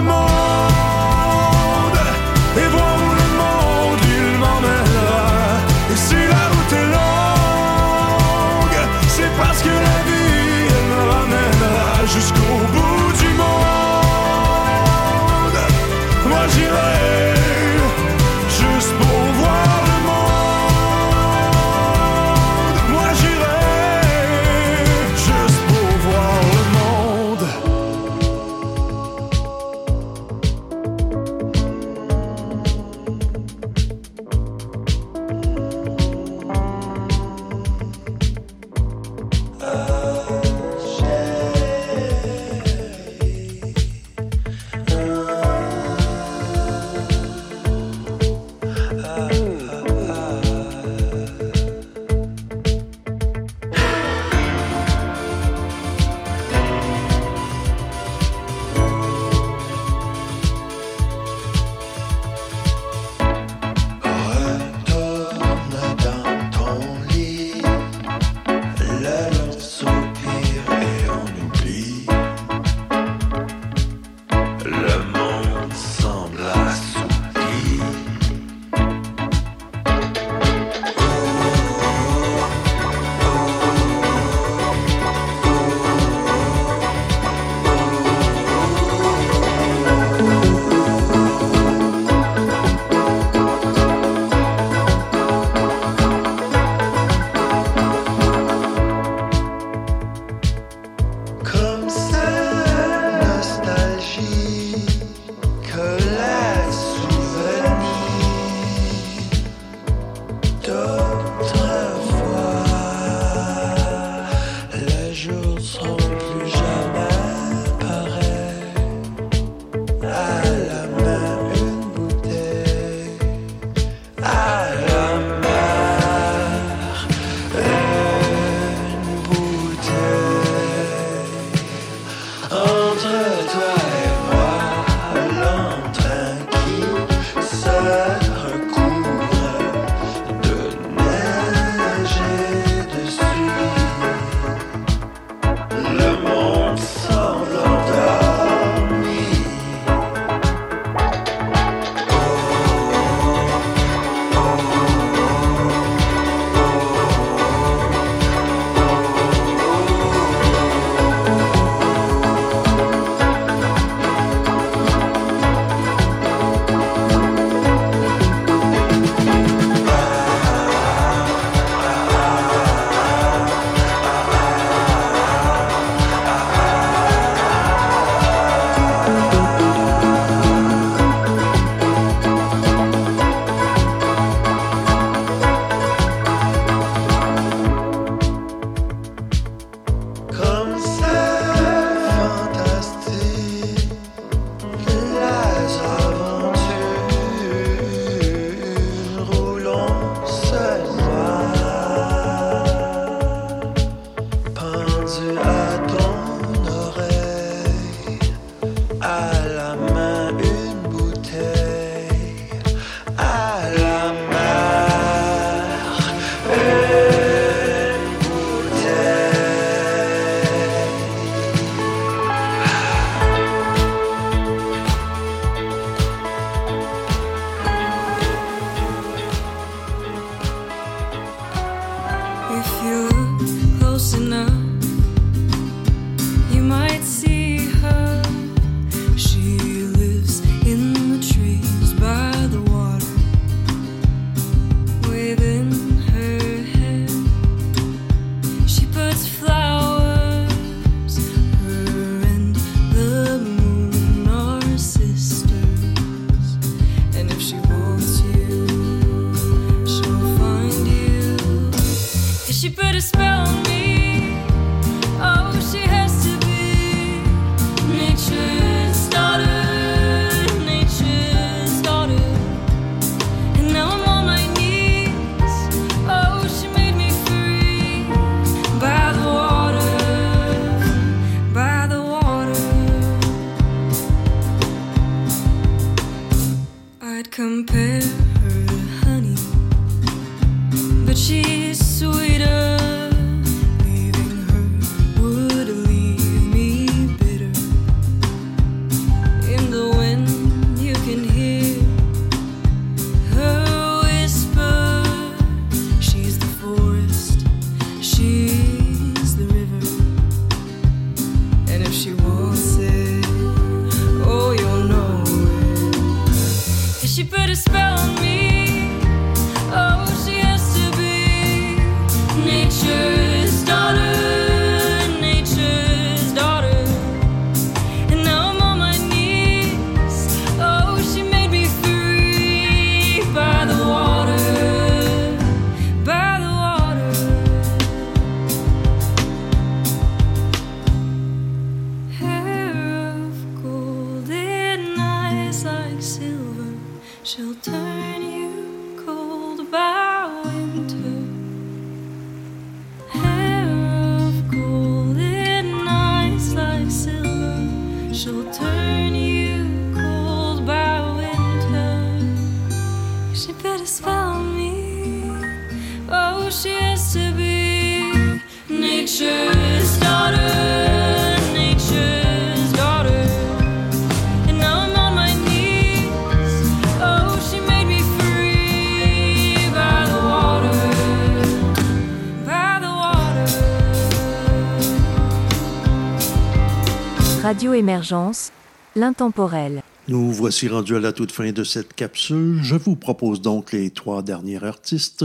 L'intemporel. 388.96 389.82
Nous 390.08 390.32
voici 390.32 390.66
rendus 390.66 390.96
à 390.96 391.00
la 391.00 391.12
toute 391.12 391.30
fin 391.30 391.52
de 391.52 391.62
cette 391.62 391.94
capsule. 391.94 392.58
Je 392.62 392.74
vous 392.74 392.96
propose 392.96 393.40
donc 393.40 393.72
les 393.72 393.90
trois 393.90 394.22
derniers 394.22 394.64
artistes. 394.64 395.24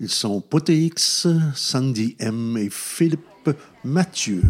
Ils 0.00 0.08
sont 0.08 0.40
Potéix, 0.40 1.28
Sandy 1.54 2.16
M 2.18 2.56
et 2.58 2.70
Philippe 2.70 3.50
Mathieu. 3.84 4.42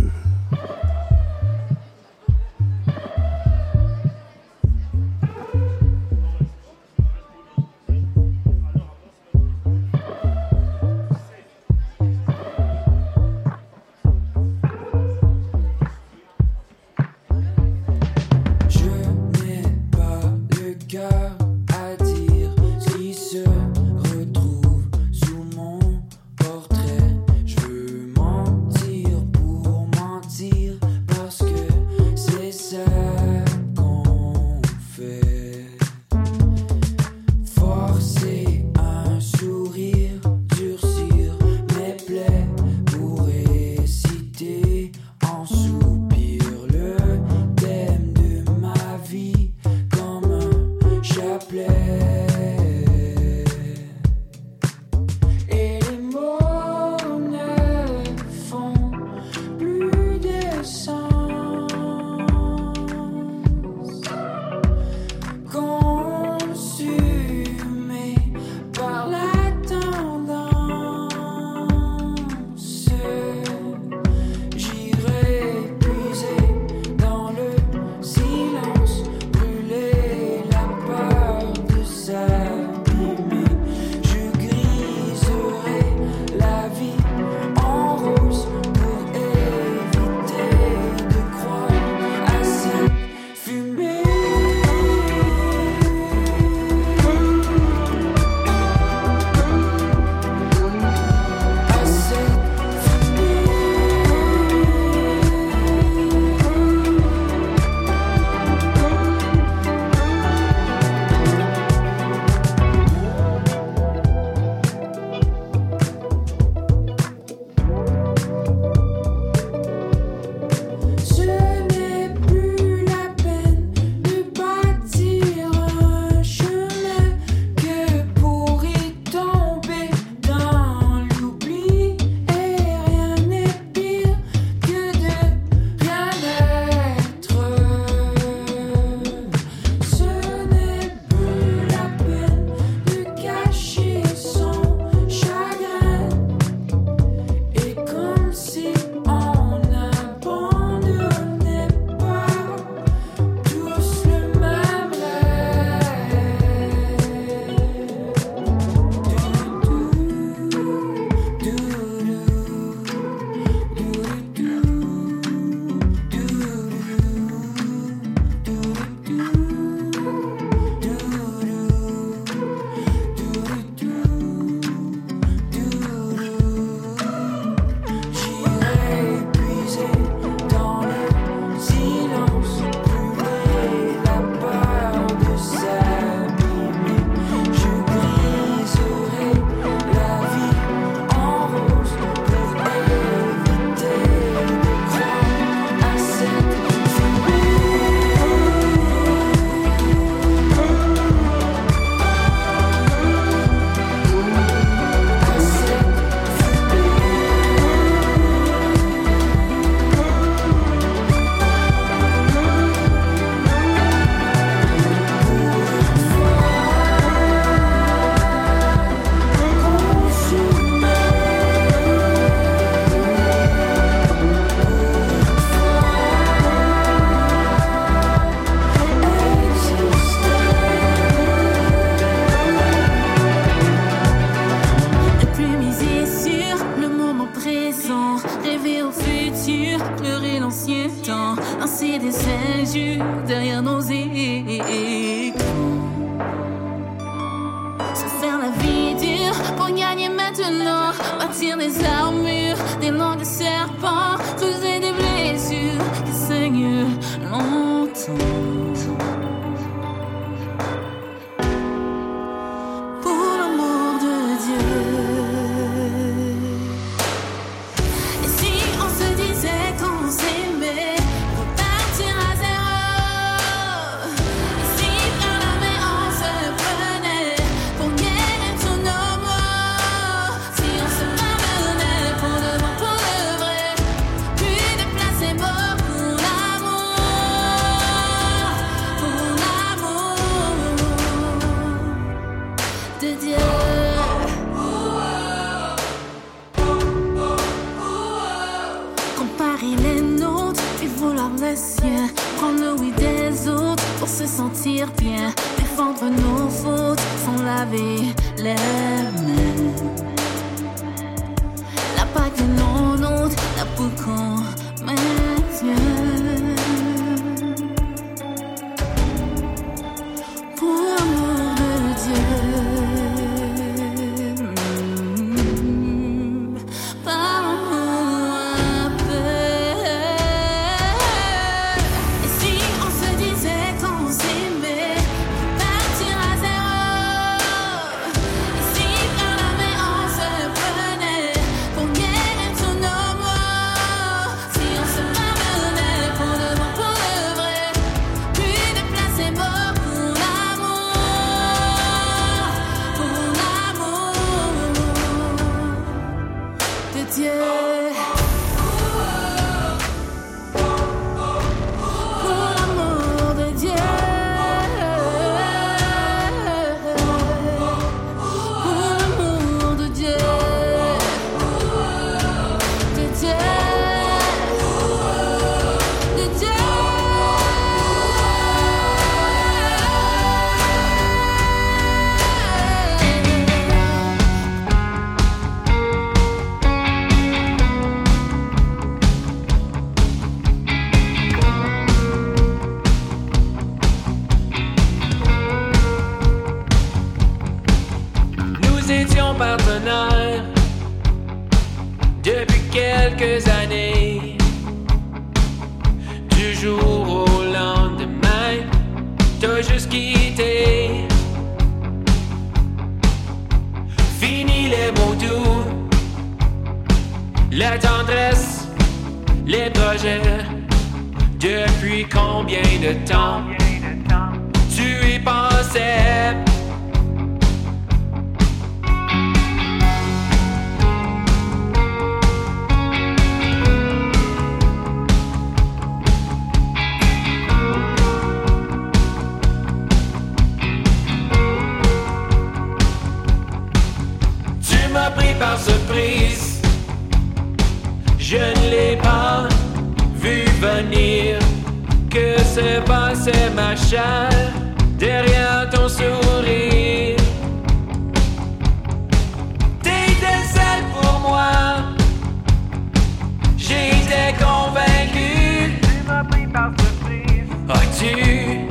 Surprise. 467.92 468.06
As-tu 468.06 468.66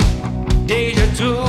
déjà 0.66 1.06
trouvé 1.14 1.30
mon 1.32 1.45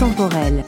L'intemporel. 0.00 0.67